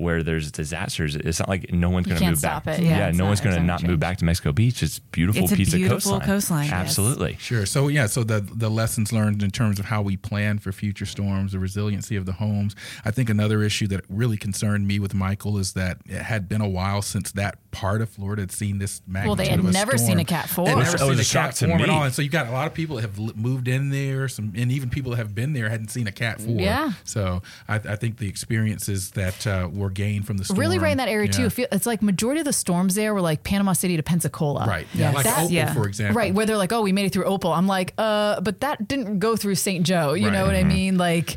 [0.00, 1.14] where there's disasters.
[1.14, 2.78] It's not like no one's going to move stop back.
[2.78, 2.84] it.
[2.84, 4.82] Yeah, no it's one's going to not not gonna move back to Mexico Beach.
[4.82, 6.26] It's beautiful It's a piece beautiful of coastline.
[6.26, 6.72] coastline, yes.
[6.72, 7.36] Absolutely.
[7.38, 7.66] Sure.
[7.66, 11.06] So yeah, so the the lessons learned in terms of how we plan for future
[11.06, 12.74] storms, the resiliency of the homes.
[13.04, 16.60] I think another issue that really concerned me with Michael is that it had been
[16.60, 19.28] a while since that part of Florida had seen this magnitude.
[19.28, 20.08] Well, they had of a never storm.
[20.10, 20.64] seen a Cat 4.
[20.66, 22.02] They'd It never was- seen a a shock Cat to form at all.
[22.04, 24.72] And so you've got a lot of people that have moved in there, some, and
[24.72, 26.60] even people that have been there hadn't seen a Cat four.
[26.60, 26.92] Yeah.
[27.04, 30.92] So I, I think the experiences that uh, were gained from the storm really right
[30.92, 31.48] in that area yeah.
[31.48, 31.66] too.
[31.70, 34.66] It's like majority of the storms there were like Panama City to Pensacola.
[34.66, 34.86] Right.
[34.94, 35.12] Yeah.
[35.12, 35.72] Like That- Opal, yeah.
[35.74, 36.16] for example.
[36.16, 38.88] Right, where they're like, "Oh, we made it through Opal." I'm like, "Uh, but that
[38.88, 39.84] didn't go through St.
[39.86, 40.32] Joe." You Right.
[40.32, 40.98] know what I mean?
[40.98, 41.36] Like,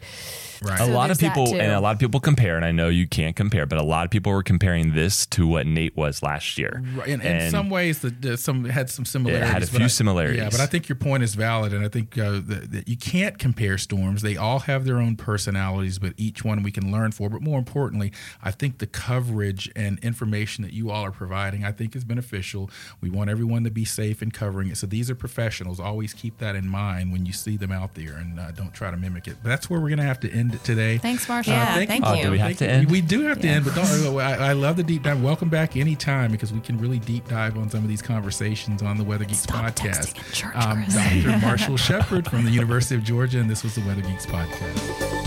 [0.64, 0.80] Right.
[0.80, 3.08] A So lot of people and a lot of people compare, and I know you
[3.08, 6.58] can't compare, but a lot of people were comparing this to what Nate was last
[6.58, 6.82] year.
[6.96, 9.50] Right, and, in some ways, the, the, some had some similarities.
[9.52, 10.42] had a few I- similarities.
[10.42, 12.98] Yeah, but I think your point is valid, and I think uh, that, that you
[12.98, 14.22] can't compare storms.
[14.22, 17.30] They all have their own personalities, but each one we can learn for.
[17.30, 21.72] But more importantly, I think the coverage and information that you all are providing, I
[21.72, 22.70] think, is beneficial.
[23.02, 24.78] We want everyone to be safe in covering it.
[24.78, 25.80] So these are professionals.
[25.80, 28.92] Always keep that in mind when you see them out there, and uh, don't try
[28.92, 29.38] to mimic it.
[29.44, 30.98] But that's where we're going to have to end it today.
[30.98, 31.54] Thanks, Marshall.
[31.54, 32.24] Yeah, thank Oh, you.
[32.24, 32.72] do we have Thank to you.
[32.72, 32.92] end?
[32.92, 34.18] We do have to end, but don't.
[34.20, 35.22] I, I love the deep dive.
[35.24, 38.98] Welcome back anytime because we can really deep dive on some of these conversations on
[38.98, 40.16] the Weather Geeks Stop podcast.
[40.34, 41.38] church, Um, Dr.
[41.46, 45.22] Marshall Shepard from the University of Georgia, and this was the Weather Geeks podcast.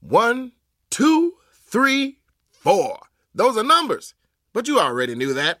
[0.00, 0.52] One,
[0.90, 1.34] two,
[1.66, 2.18] three,
[2.50, 2.98] four.
[3.34, 4.14] Those are numbers.
[4.52, 5.60] But you already knew that.